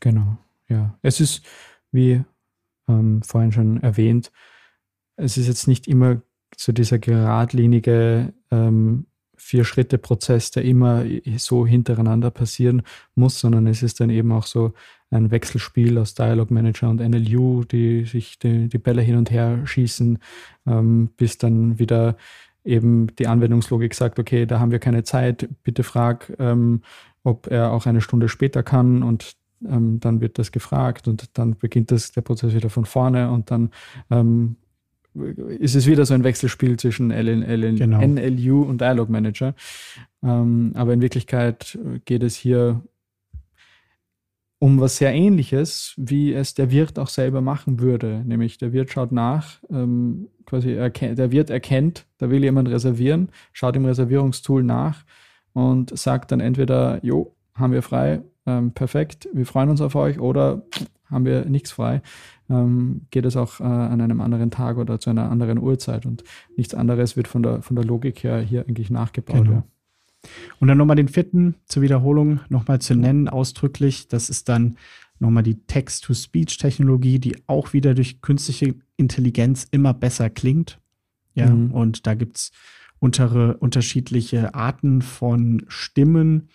Genau. 0.00 0.38
Ja, 0.68 0.98
es 1.02 1.20
ist, 1.20 1.42
wie 1.92 2.24
ähm, 2.88 3.22
vorhin 3.22 3.52
schon 3.52 3.80
erwähnt, 3.80 4.32
es 5.14 5.36
ist 5.36 5.46
jetzt 5.46 5.68
nicht 5.68 5.86
immer 5.86 6.20
so 6.56 6.72
dieser 6.72 6.98
geradlinige 6.98 8.34
ähm, 8.50 9.06
Vier-Schritte-Prozess, 9.36 10.50
der 10.50 10.64
immer 10.64 11.04
so 11.36 11.64
hintereinander 11.64 12.32
passieren 12.32 12.82
muss, 13.14 13.38
sondern 13.38 13.68
es 13.68 13.84
ist 13.84 14.00
dann 14.00 14.10
eben 14.10 14.32
auch 14.32 14.46
so 14.46 14.72
ein 15.10 15.30
Wechselspiel 15.30 15.98
aus 15.98 16.14
Dialog 16.14 16.50
Manager 16.50 16.88
und 16.88 17.00
NLU, 17.00 17.64
die 17.64 18.04
sich 18.04 18.38
die, 18.38 18.68
die 18.68 18.78
Bälle 18.78 19.02
hin 19.02 19.16
und 19.16 19.30
her 19.30 19.66
schießen, 19.66 20.18
ähm, 20.66 21.10
bis 21.16 21.38
dann 21.38 21.78
wieder 21.78 22.16
eben 22.64 23.08
die 23.16 23.26
Anwendungslogik 23.26 23.94
sagt, 23.94 24.18
okay, 24.18 24.44
da 24.46 24.60
haben 24.60 24.70
wir 24.70 24.78
keine 24.78 25.02
Zeit, 25.02 25.48
bitte 25.62 25.82
frag, 25.82 26.32
ähm, 26.38 26.82
ob 27.22 27.46
er 27.46 27.72
auch 27.72 27.86
eine 27.86 28.00
Stunde 28.00 28.28
später 28.28 28.62
kann 28.62 29.02
und 29.02 29.36
ähm, 29.66 30.00
dann 30.00 30.20
wird 30.20 30.38
das 30.38 30.52
gefragt 30.52 31.08
und 31.08 31.38
dann 31.38 31.56
beginnt 31.56 31.90
das, 31.90 32.12
der 32.12 32.20
Prozess 32.20 32.54
wieder 32.54 32.70
von 32.70 32.84
vorne 32.84 33.30
und 33.30 33.50
dann 33.50 33.70
ähm, 34.10 34.56
ist 35.14 35.74
es 35.74 35.86
wieder 35.86 36.06
so 36.06 36.14
ein 36.14 36.22
Wechselspiel 36.22 36.78
zwischen 36.78 37.10
LN, 37.10 37.42
LN, 37.42 37.76
genau. 37.76 38.00
NLU 38.06 38.62
und 38.62 38.80
Dialog 38.80 39.08
Manager. 39.08 39.54
Ähm, 40.22 40.72
aber 40.74 40.92
in 40.92 41.00
Wirklichkeit 41.00 41.78
geht 42.04 42.22
es 42.22 42.36
hier 42.36 42.82
um 44.58 44.80
was 44.80 44.96
sehr 44.96 45.14
ähnliches, 45.14 45.94
wie 45.96 46.32
es 46.32 46.54
der 46.54 46.70
Wirt 46.70 46.98
auch 46.98 47.08
selber 47.08 47.40
machen 47.40 47.80
würde. 47.80 48.22
Nämlich 48.24 48.58
der 48.58 48.72
Wirt 48.72 48.90
schaut 48.90 49.12
nach, 49.12 49.60
ähm, 49.70 50.28
quasi 50.46 50.74
der 50.74 51.30
Wirt 51.30 51.50
erkennt, 51.50 52.06
da 52.18 52.30
will 52.30 52.42
jemand 52.42 52.68
reservieren, 52.68 53.28
schaut 53.52 53.76
im 53.76 53.84
Reservierungstool 53.84 54.62
nach 54.62 55.04
und 55.52 55.96
sagt 55.96 56.32
dann 56.32 56.40
entweder, 56.40 57.04
jo, 57.04 57.34
haben 57.54 57.72
wir 57.72 57.82
frei, 57.82 58.22
ähm, 58.46 58.72
perfekt, 58.72 59.28
wir 59.32 59.46
freuen 59.46 59.68
uns 59.68 59.80
auf 59.80 59.94
euch 59.94 60.18
oder 60.18 60.62
haben 61.10 61.24
wir 61.24 61.44
nichts 61.44 61.70
frei, 61.70 62.02
ähm, 62.50 63.02
geht 63.10 63.26
es 63.26 63.36
auch 63.36 63.60
äh, 63.60 63.64
an 63.64 64.00
einem 64.00 64.20
anderen 64.20 64.50
Tag 64.50 64.78
oder 64.78 64.98
zu 64.98 65.10
einer 65.10 65.30
anderen 65.30 65.58
Uhrzeit 65.58 66.06
und 66.06 66.24
nichts 66.56 66.74
anderes 66.74 67.16
wird 67.16 67.28
von 67.28 67.42
der, 67.42 67.62
von 67.62 67.76
der 67.76 67.84
Logik 67.84 68.24
her 68.24 68.40
hier 68.40 68.62
eigentlich 68.62 68.90
nachgebaut. 68.90 69.44
Genau. 69.44 69.52
Ja. 69.52 69.64
Und 70.60 70.68
dann 70.68 70.78
nochmal 70.78 70.96
den 70.96 71.08
vierten 71.08 71.54
zur 71.66 71.82
Wiederholung 71.82 72.40
nochmal 72.48 72.80
zu 72.80 72.94
nennen, 72.94 73.28
ausdrücklich. 73.28 74.08
Das 74.08 74.30
ist 74.30 74.48
dann 74.48 74.76
nochmal 75.18 75.42
die 75.42 75.66
Text-to-Speech-Technologie, 75.66 77.18
die 77.18 77.36
auch 77.46 77.72
wieder 77.72 77.94
durch 77.94 78.20
künstliche 78.20 78.74
Intelligenz 78.96 79.66
immer 79.70 79.94
besser 79.94 80.30
klingt. 80.30 80.80
Ja, 81.34 81.48
mhm. 81.50 81.72
und 81.72 82.06
da 82.06 82.14
gibt 82.14 82.36
es 82.36 82.52
untere, 82.98 83.56
unterschiedliche 83.58 84.54
Arten 84.54 85.02
von 85.02 85.64
Stimmen 85.68 86.48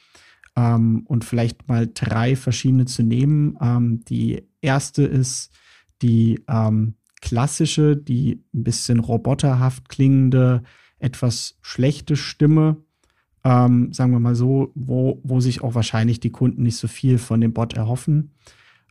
ähm, 0.56 1.04
und 1.06 1.24
vielleicht 1.24 1.68
mal 1.68 1.90
drei 1.94 2.36
verschiedene 2.36 2.86
zu 2.86 3.04
nehmen. 3.04 3.58
Ähm, 3.62 4.04
die 4.06 4.44
erste 4.62 5.04
ist 5.04 5.52
die 6.02 6.44
ähm, 6.50 6.96
klassische, 7.22 7.96
die 7.96 8.44
ein 8.54 8.64
bisschen 8.64 9.00
roboterhaft 9.00 9.88
klingende, 9.88 10.64
etwas 11.00 11.58
schlechte 11.62 12.18
Stimme 12.18 12.78
ähm, 13.44 13.92
sagen 13.92 14.12
wir 14.12 14.20
mal 14.20 14.36
so, 14.36 14.72
wo, 14.76 15.20
wo 15.24 15.40
sich 15.40 15.62
auch 15.62 15.76
wahrscheinlich 15.76 16.20
die 16.20 16.32
Kunden 16.32 16.64
nicht 16.64 16.78
so 16.78 16.88
viel 16.88 17.18
von 17.18 17.42
dem 17.42 17.54
Bot 17.54 17.74
erhoffen. 17.74 18.32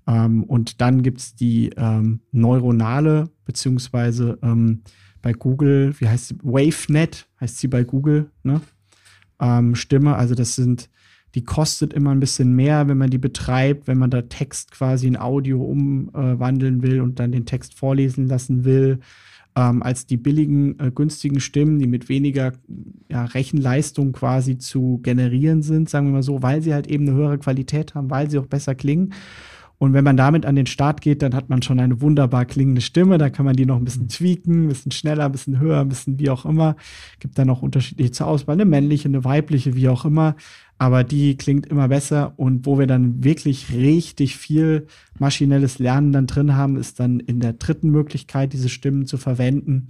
Ähm, 0.07 0.45
und 0.45 0.81
dann 0.81 1.03
gibt 1.03 1.21
es 1.21 1.35
die 1.35 1.71
ähm, 1.77 2.21
neuronale, 2.33 3.31
beziehungsweise 3.45 4.39
ähm, 4.43 4.83
bei 5.23 5.33
Google, 5.33 5.95
wie 5.99 6.09
heißt 6.09 6.29
sie? 6.29 6.39
WaveNet 6.43 7.29
heißt 7.41 7.59
sie 7.59 7.69
bei 7.69 7.85
Google, 7.85 8.31
ne? 8.43 8.61
Ähm, 9.41 9.75
Stimme. 9.75 10.17
Also 10.17 10.35
das 10.35 10.55
sind, 10.55 10.91
die 11.35 11.45
kostet 11.45 11.93
immer 11.93 12.11
ein 12.11 12.21
bisschen 12.21 12.55
mehr, 12.55 12.89
wenn 12.89 12.99
man 12.99 13.11
die 13.11 13.19
betreibt, 13.19 13.87
wenn 13.87 13.99
man 13.99 14.11
da 14.11 14.23
Text 14.23 14.73
quasi 14.73 15.07
in 15.07 15.17
Audio 15.17 15.65
umwandeln 15.65 16.83
will 16.83 17.01
und 17.01 17.19
dann 17.19 17.33
den 17.33 17.47
Text 17.47 17.75
vorlesen 17.75 18.27
lassen 18.27 18.65
will 18.65 19.01
ähm, 19.55 19.83
als 19.83 20.07
die 20.07 20.17
billigen, 20.17 20.79
äh, 20.79 20.91
günstigen 20.91 21.41
Stimmen, 21.41 21.79
die 21.79 21.87
mit 21.87 22.09
weniger 22.09 22.53
ja, 23.11 23.25
Rechenleistung 23.25 24.13
quasi 24.13 24.59
zu 24.59 25.01
generieren 25.03 25.63
sind, 25.63 25.91
sagen 25.91 26.07
wir 26.07 26.13
mal 26.15 26.23
so, 26.23 26.43
weil 26.43 26.63
sie 26.63 26.73
halt 26.73 26.87
eben 26.87 27.07
eine 27.07 27.17
höhere 27.17 27.39
Qualität 27.39 27.95
haben, 27.95 28.11
weil 28.11 28.31
sie 28.31 28.39
auch 28.39 28.47
besser 28.47 28.75
klingen. 28.75 29.13
Und 29.83 29.95
wenn 29.95 30.05
man 30.05 30.17
damit 30.17 30.47
an 30.47 30.55
den 30.55 30.67
Start 30.67 31.01
geht, 31.01 31.23
dann 31.23 31.35
hat 31.35 31.49
man 31.49 31.61
schon 31.61 31.81
eine 31.81 32.01
wunderbar 32.01 32.45
klingende 32.45 32.81
Stimme. 32.81 33.19
Da 33.19 33.31
kann 33.31 33.45
man 33.45 33.57
die 33.57 33.67
noch 33.67 33.79
ein 33.79 33.85
bisschen 33.85 34.07
tweaken, 34.07 34.67
ein 34.67 34.69
bisschen 34.69 34.93
schneller, 34.93 35.25
ein 35.25 35.33
bisschen 35.33 35.59
höher, 35.59 35.81
ein 35.81 35.89
bisschen 35.89 36.21
wie 36.21 36.31
auch 36.31 36.47
immer. 36.47 36.77
Gibt 37.19 37.37
dann 37.37 37.51
auch 37.51 37.63
unterschiedliche 37.63 38.13
zur 38.13 38.29
Auswahl, 38.29 38.55
eine 38.55 38.65
männliche, 38.65 39.09
eine 39.09 39.25
weibliche, 39.25 39.75
wie 39.75 39.89
auch 39.89 40.05
immer 40.05 40.37
aber 40.79 41.05
die 41.05 41.37
klingt 41.37 41.67
immer 41.67 41.89
besser 41.89 42.33
und 42.37 42.67
wo 42.67 42.79
wir 42.79 42.87
dann 42.87 43.23
wirklich 43.23 43.73
richtig 43.73 44.37
viel 44.37 44.87
maschinelles 45.19 45.79
Lernen 45.79 46.13
dann 46.13 46.27
drin 46.27 46.57
haben, 46.57 46.77
ist 46.77 46.99
dann 46.99 47.21
in 47.21 47.41
der 47.41 47.53
dritten 47.53 47.91
Möglichkeit, 47.91 48.53
diese 48.53 48.69
Stimmen 48.69 49.07
zu 49.07 49.17
verwenden. 49.17 49.89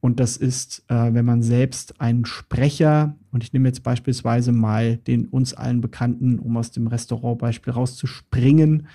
Und 0.00 0.20
das 0.20 0.36
ist, 0.36 0.84
äh, 0.88 1.14
wenn 1.14 1.24
man 1.24 1.42
selbst 1.42 2.00
einen 2.00 2.26
Sprecher, 2.26 3.16
und 3.32 3.42
ich 3.42 3.52
nehme 3.52 3.68
jetzt 3.68 3.82
beispielsweise 3.82 4.52
mal 4.52 4.98
den 4.98 5.26
uns 5.26 5.54
allen 5.54 5.80
bekannten, 5.80 6.38
um 6.38 6.56
aus 6.56 6.70
dem 6.70 6.86
Restaurantbeispiel 6.86 7.72
rauszuspringen, 7.72 8.88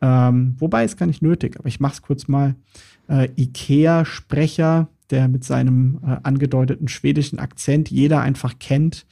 ähm, 0.00 0.54
wobei 0.58 0.84
ist 0.84 0.96
gar 0.96 1.06
nicht 1.06 1.22
nötig, 1.22 1.58
aber 1.58 1.68
ich 1.68 1.80
mache 1.80 1.94
es 1.94 2.02
kurz 2.02 2.28
mal. 2.28 2.54
Äh, 3.08 3.30
IKEA-Sprecher, 3.36 4.88
der 5.10 5.28
mit 5.28 5.44
seinem 5.44 6.00
äh, 6.04 6.16
angedeuteten 6.22 6.88
schwedischen 6.88 7.38
Akzent 7.38 7.90
jeder 7.90 8.20
einfach 8.20 8.58
kennt, 8.58 9.06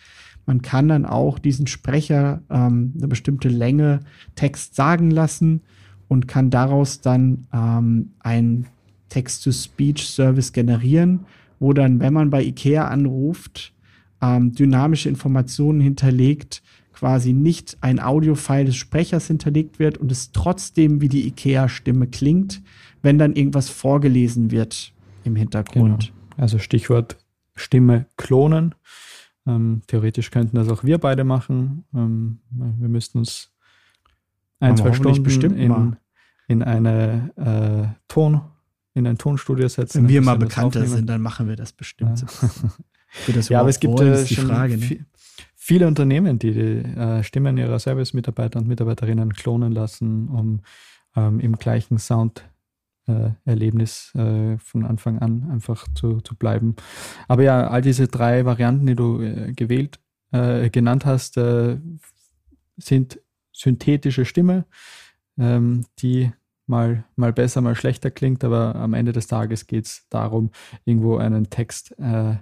man 0.47 0.63
kann 0.63 0.89
dann 0.89 1.05
auch 1.05 1.39
diesen 1.39 1.67
Sprecher 1.67 2.43
ähm, 2.51 2.93
eine 2.97 3.09
bestimmte 3.09 3.49
Länge 3.49 4.01
Text 4.37 4.77
sagen 4.77 5.11
lassen 5.11 5.63
und 6.09 6.29
kann 6.29 6.51
daraus 6.51 7.01
dann 7.01 7.49
ähm, 7.53 8.13
einen 8.21 8.67
Text-to-Speech-Service 9.09 10.53
generieren, 10.53 11.27
wo 11.59 11.73
dann, 11.73 12.01
wenn 12.01 12.13
man 12.13 12.31
bei 12.31 12.45
IKEA 12.45 12.87
anruft, 12.87 13.73
ähm, 14.23 14.53
dynamische 14.53 15.09
Informationen 15.09 15.81
hinterlegt, 15.81 16.63
quasi 16.93 17.33
nicht 17.33 17.77
ein 17.83 18.01
Audiofile 18.01 18.67
des 18.67 18.77
Sprechers 18.77 19.27
hinterlegt 19.27 19.79
wird 19.79 19.99
und 19.99 20.11
es 20.11 20.33
trotzdem 20.33 21.01
wie 21.01 21.09
die 21.09 21.27
IKEA-Stimme 21.27 22.07
klingt, 22.07 22.63
wenn 23.03 23.19
dann 23.19 23.35
irgendwas 23.35 23.69
vorgelesen 23.69 24.51
wird 24.51 24.93
im 25.25 25.37
Hintergrund. 25.37 26.13
Genau. 26.13 26.43
Also 26.43 26.59
Stichwort 26.59 27.19
Stimme 27.55 28.07
klonen. 28.17 28.75
Ähm, 29.47 29.83
theoretisch 29.87 30.31
könnten 30.31 30.57
das 30.57 30.69
auch 30.69 30.85
wir 30.85 30.99
beide 30.99 31.25
machen. 31.25 31.85
Ähm, 31.95 32.41
wir 32.51 32.89
müssten 32.89 33.19
uns 33.19 33.53
ein, 34.59 34.73
Aber 34.73 34.93
zwei 34.93 34.93
Stunden 34.93 35.57
in, 35.57 35.97
in 36.49 36.63
eine 36.63 37.31
äh, 37.37 37.99
Ton, 38.09 38.41
in 38.95 39.07
ein 39.07 39.19
Tonstudio 39.19 39.69
setzen. 39.69 40.03
Wenn 40.03 40.09
wir 40.09 40.23
mal 40.23 40.39
bekannter 40.39 40.87
sind, 40.87 41.07
dann 41.07 41.21
machen 41.21 41.49
wir 41.49 41.57
das 41.57 41.73
bestimmt. 41.73 42.25
Ja, 43.29 43.41
ja 43.49 43.61
aber 43.61 43.69
es 43.69 43.79
gibt 43.79 43.99
wollen, 43.99 44.15
äh, 44.15 44.27
schon 44.27 44.47
Frage, 44.47 44.79
ne? 44.79 45.07
viele 45.55 45.87
Unternehmen, 45.87 46.39
die 46.39 46.53
die 46.53 46.99
äh, 46.99 47.23
Stimmen 47.23 47.59
ihrer 47.59 47.79
Service-Mitarbeiter 47.79 48.59
und 48.59 48.67
Mitarbeiterinnen 48.67 49.33
klonen 49.33 49.73
lassen, 49.73 50.29
um 50.29 50.61
ähm, 51.15 51.41
im 51.41 51.57
gleichen 51.57 51.99
Sound 51.99 52.45
äh, 53.07 53.31
Erlebnis 53.45 54.15
äh, 54.15 54.59
von 54.59 54.85
Anfang 54.85 55.19
an 55.19 55.49
einfach 55.51 55.87
zu, 55.95 56.21
zu 56.21 56.35
bleiben. 56.37 56.77
Aber 57.29 57.43
ja, 57.43 57.69
all 57.69 57.83
diese 57.83 58.09
drei 58.09 58.45
Varianten, 58.45 58.87
die 58.87 58.95
du 58.95 59.21
äh, 59.21 59.53
gewählt, 59.53 59.99
äh, 60.33 60.71
genannt 60.71 61.07
hast, 61.07 61.37
äh, 61.37 61.79
sind 62.77 63.21
synthetische 63.53 64.25
Stimme, 64.25 64.67
ähm, 65.39 65.87
die 65.99 66.33
mal, 66.67 67.05
mal 67.15 67.33
besser, 67.33 67.61
mal 67.61 67.77
schlechter 67.77 68.11
klingt, 68.11 68.45
aber 68.45 68.75
am 68.75 68.93
Ende 68.93 69.13
des 69.13 69.29
Tages 69.29 69.67
geht 69.67 69.87
es 69.87 70.07
darum, 70.11 70.51
irgendwo 70.85 71.17
einen 71.17 71.49
Text 71.49 71.97
äh, 71.99 72.37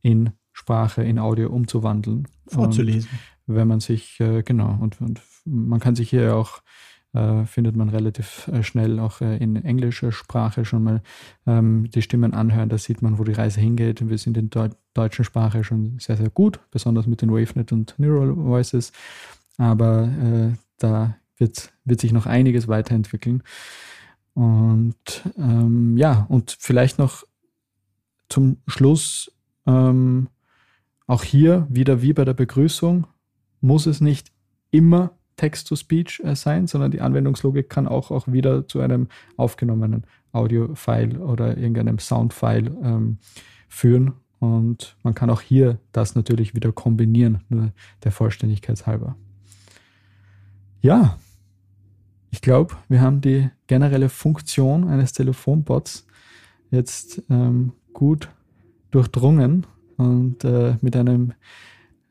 in 0.00 0.30
Sprache, 0.52 1.04
in 1.04 1.18
Audio 1.18 1.50
umzuwandeln. 1.50 2.26
Vorzulesen. 2.48 3.10
Und 3.46 3.54
wenn 3.54 3.68
man 3.68 3.80
sich, 3.80 4.16
genau, 4.44 4.76
und, 4.80 5.00
und 5.00 5.20
man 5.44 5.78
kann 5.78 5.94
sich 5.94 6.10
hier 6.10 6.34
auch 6.34 6.62
findet 7.46 7.76
man 7.76 7.88
relativ 7.88 8.48
äh, 8.48 8.62
schnell 8.62 8.98
auch 9.00 9.20
äh, 9.20 9.36
in 9.36 9.56
englischer 9.56 10.12
Sprache 10.12 10.64
schon 10.64 10.82
mal 10.82 11.02
ähm, 11.46 11.90
die 11.90 12.02
Stimmen 12.02 12.34
anhören. 12.34 12.68
Da 12.68 12.78
sieht 12.78 13.02
man, 13.02 13.18
wo 13.18 13.24
die 13.24 13.32
Reise 13.32 13.60
hingeht. 13.60 14.08
Wir 14.08 14.18
sind 14.18 14.36
in 14.36 14.50
der 14.50 14.70
deutschen 14.94 15.24
Sprache 15.24 15.64
schon 15.64 15.98
sehr, 15.98 16.16
sehr 16.16 16.30
gut, 16.30 16.60
besonders 16.70 17.06
mit 17.06 17.22
den 17.22 17.30
WaveNet 17.30 17.72
und 17.72 17.94
Neural 17.98 18.36
Voices. 18.36 18.92
Aber 19.58 20.04
äh, 20.04 20.56
da 20.78 21.16
wird, 21.36 21.72
wird 21.84 22.00
sich 22.00 22.12
noch 22.12 22.26
einiges 22.26 22.68
weiterentwickeln. 22.68 23.42
Und 24.34 25.30
ähm, 25.38 25.96
ja, 25.96 26.26
und 26.28 26.56
vielleicht 26.58 26.98
noch 26.98 27.24
zum 28.28 28.58
Schluss 28.66 29.32
ähm, 29.66 30.28
auch 31.06 31.22
hier 31.22 31.66
wieder 31.70 32.02
wie 32.02 32.12
bei 32.12 32.24
der 32.24 32.34
Begrüßung 32.34 33.06
muss 33.60 33.86
es 33.86 34.00
nicht 34.00 34.32
immer 34.70 35.12
Text-to-Speech 35.36 36.22
äh, 36.24 36.34
sein, 36.34 36.66
sondern 36.66 36.90
die 36.90 37.00
Anwendungslogik 37.00 37.68
kann 37.68 37.86
auch, 37.86 38.10
auch 38.10 38.26
wieder 38.28 38.66
zu 38.66 38.80
einem 38.80 39.08
aufgenommenen 39.36 40.04
Audio-File 40.32 41.18
oder 41.18 41.56
irgendeinem 41.56 41.98
Sound-File 41.98 42.76
ähm, 42.82 43.18
führen. 43.68 44.14
Und 44.38 44.96
man 45.02 45.14
kann 45.14 45.30
auch 45.30 45.40
hier 45.40 45.78
das 45.92 46.14
natürlich 46.14 46.54
wieder 46.54 46.72
kombinieren, 46.72 47.42
nur 47.48 47.72
der 48.04 48.12
Vollständigkeit 48.12 48.86
halber. 48.86 49.16
Ja, 50.80 51.18
ich 52.30 52.42
glaube, 52.42 52.76
wir 52.88 53.00
haben 53.00 53.20
die 53.20 53.50
generelle 53.66 54.08
Funktion 54.08 54.88
eines 54.88 55.12
Telefonbots 55.12 56.06
jetzt 56.70 57.22
ähm, 57.30 57.72
gut 57.92 58.28
durchdrungen 58.90 59.66
und 59.96 60.44
äh, 60.44 60.76
mit 60.82 60.96
einem 60.96 61.32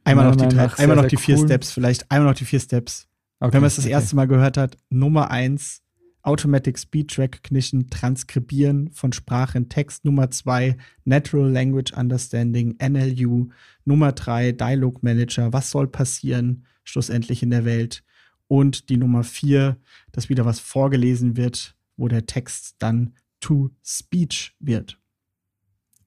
Einmal 0.05 0.29
noch 0.29 0.35
die, 0.35 0.47
drei, 0.47 0.71
einmal 0.77 0.97
noch 0.97 1.07
die 1.07 1.17
vier. 1.17 1.37
Steps, 1.37 1.71
vielleicht 1.71 2.09
einmal 2.11 2.29
noch 2.29 2.37
die 2.37 2.45
vier 2.45 2.59
Steps. 2.59 3.07
Okay, 3.39 3.53
Wenn 3.53 3.61
man 3.61 3.67
es 3.67 3.75
das 3.75 3.85
okay. 3.85 3.93
erste 3.93 4.15
Mal 4.15 4.27
gehört 4.27 4.57
hat, 4.57 4.77
Nummer 4.89 5.29
eins, 5.29 5.81
Automatic 6.25 6.79
Speech 6.79 7.19
Recognition, 7.19 7.89
Transkribieren 7.89 8.91
von 8.91 9.13
Sprache 9.13 9.59
in 9.59 9.69
Text. 9.69 10.05
Nummer 10.05 10.31
zwei, 10.31 10.75
Natural 11.03 11.49
Language 11.51 11.93
Understanding, 11.93 12.77
NLU. 12.81 13.49
Nummer 13.83 14.11
drei, 14.11 14.51
Dialog 14.51 15.03
Manager. 15.03 15.53
Was 15.53 15.69
soll 15.69 15.87
passieren 15.87 16.65
schlussendlich 16.83 17.43
in 17.43 17.51
der 17.51 17.63
Welt? 17.63 18.03
Und 18.47 18.89
die 18.89 18.97
Nummer 18.97 19.23
vier, 19.23 19.77
dass 20.11 20.29
wieder 20.29 20.45
was 20.45 20.59
vorgelesen 20.59 21.37
wird, 21.37 21.75
wo 21.95 22.07
der 22.07 22.25
Text 22.25 22.75
dann 22.79 23.13
to 23.39 23.69
Speech 23.83 24.55
wird. 24.59 24.99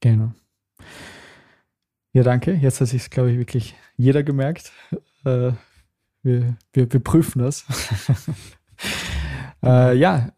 Genau. 0.01 0.33
Ja, 2.12 2.23
danke. 2.25 2.55
Jetzt 2.55 2.81
hat 2.81 2.88
sich, 2.88 3.11
glaube 3.11 3.31
ich, 3.31 3.38
wirklich 3.38 3.77
jeder 3.97 4.23
gemerkt. 4.23 4.73
Äh, 5.25 5.53
wir, 6.29 6.57
wir, 6.73 6.93
wir 6.93 7.01
prüfen 7.01 7.41
das. 7.41 7.64
äh, 9.64 9.97
ja, 9.97 10.31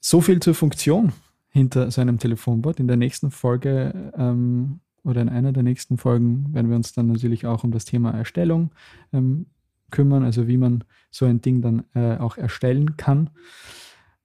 so 0.00 0.20
viel 0.20 0.40
zur 0.40 0.54
Funktion 0.54 1.12
hinter 1.48 1.90
so 1.90 2.00
einem 2.00 2.18
Telefonbot. 2.18 2.78
In 2.78 2.86
der 2.86 2.96
nächsten 2.96 3.30
Folge 3.30 4.12
ähm, 4.16 4.80
oder 5.04 5.22
in 5.22 5.28
einer 5.28 5.52
der 5.52 5.62
nächsten 5.62 5.98
Folgen 5.98 6.52
werden 6.54 6.68
wir 6.68 6.76
uns 6.76 6.92
dann 6.92 7.08
natürlich 7.08 7.46
auch 7.46 7.64
um 7.64 7.72
das 7.72 7.84
Thema 7.84 8.12
Erstellung 8.12 8.70
ähm, 9.12 9.46
kümmern, 9.90 10.22
also 10.22 10.48
wie 10.48 10.56
man 10.56 10.84
so 11.10 11.26
ein 11.26 11.40
Ding 11.40 11.62
dann 11.62 11.84
äh, 11.94 12.18
auch 12.18 12.36
erstellen 12.36 12.96
kann. 12.96 13.30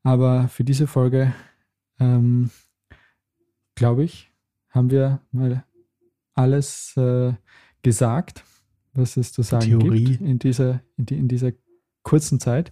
Aber 0.04 0.48
für 0.48 0.64
diese 0.64 0.88
Folge, 0.88 1.34
ähm, 2.00 2.50
glaube 3.76 4.04
ich, 4.04 4.32
haben 4.70 4.92
wir 4.92 5.22
mal 5.32 5.64
alles 6.34 6.96
äh, 6.98 7.34
gesagt, 7.82 8.44
was 8.98 9.18
es 9.18 9.32
zu 9.32 9.42
sagen 9.42 9.66
Theorie. 9.66 10.04
gibt 10.04 10.22
in 10.22 10.40
dieser, 10.40 10.82
in, 10.98 11.06
die, 11.06 11.18
in 11.18 11.28
dieser 11.28 11.52
kurzen 12.04 12.40
Zeit. 12.40 12.72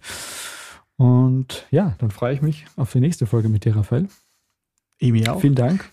Und 0.96 1.66
ja, 1.70 1.94
dann 1.98 2.10
freue 2.10 2.34
ich 2.34 2.42
mich 2.42 2.66
auf 2.76 2.92
die 2.92 3.00
nächste 3.00 3.26
Folge 3.26 3.48
mit 3.48 3.64
dir, 3.64 3.76
Raphael. 3.76 4.08
Ich 4.98 5.28
auch. 5.28 5.40
Vielen 5.40 5.54
Dank. 5.54 5.90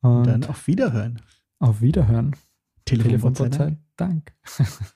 Und 0.00 0.26
dann 0.26 0.44
auf 0.44 0.66
Wiederhören. 0.66 1.22
Auf 1.58 1.80
Wiederhören. 1.80 2.36
Telefon, 2.84 3.34
Telefon 3.34 3.78
Dank. 3.96 4.32